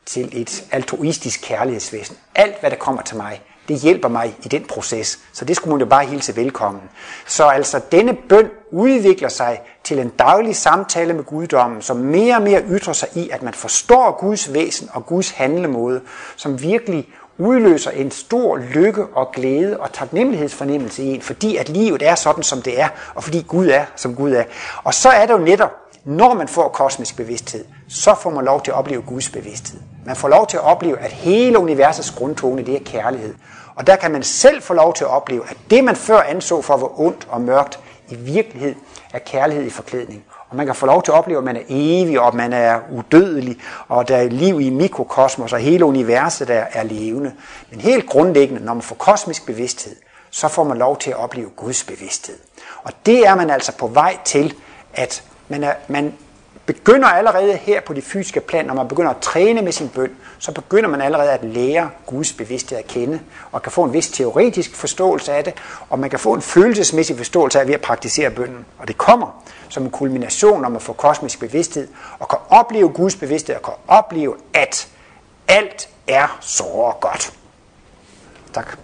[0.07, 2.17] til et altruistisk kærlighedsvæsen.
[2.35, 5.19] Alt hvad der kommer til mig, det hjælper mig i den proces.
[5.33, 6.83] Så det skulle man jo bare hilse velkommen.
[7.27, 12.43] Så altså denne bøn udvikler sig til en daglig samtale med guddommen, som mere og
[12.43, 16.01] mere ytrer sig i, at man forstår Guds væsen og Guds handlemåde,
[16.37, 17.09] som virkelig
[17.39, 22.43] udløser en stor lykke og glæde og taknemmelighedsfornemmelse i en, fordi at livet er sådan,
[22.43, 24.45] som det er, og fordi Gud er, som Gud er.
[24.85, 25.71] Og så er det jo netop,
[26.05, 29.81] når man får kosmisk bevidsthed, så får man lov til at opleve Guds bevidsthed.
[30.07, 33.35] Man får lov til at opleve, at hele universets grundtone, det er kærlighed.
[33.81, 36.63] Og der kan man selv få lov til at opleve, at det man før anså
[36.63, 37.79] for at være ondt og mørkt,
[38.09, 38.75] i virkelighed
[39.13, 40.25] er kærlighed i forklædning.
[40.49, 42.53] Og man kan få lov til at opleve, at man er evig, og at man
[42.53, 43.59] er udødelig,
[43.89, 47.33] og der er liv i mikrokosmos, og hele universet der er levende.
[47.71, 49.97] Men helt grundlæggende, når man får kosmisk bevidsthed,
[50.31, 52.39] så får man lov til at opleve Guds bevidsthed.
[52.83, 54.55] Og det er man altså på vej til,
[54.95, 56.15] at man, er, man
[56.75, 60.11] begynder allerede her på det fysiske plan, når man begynder at træne med sin bøn,
[60.39, 63.21] så begynder man allerede at lære Guds bevidsthed at kende,
[63.53, 65.55] og kan få en vis teoretisk forståelse af det,
[65.89, 68.65] og man kan få en følelsesmæssig forståelse af ved at praktisere bønnen.
[68.79, 73.17] Og det kommer som en kulmination, når man får kosmisk bevidsthed, og kan opleve Guds
[73.17, 74.89] bevidsthed, og kan opleve, at
[75.49, 77.33] alt er så godt.
[78.55, 78.79] Tak.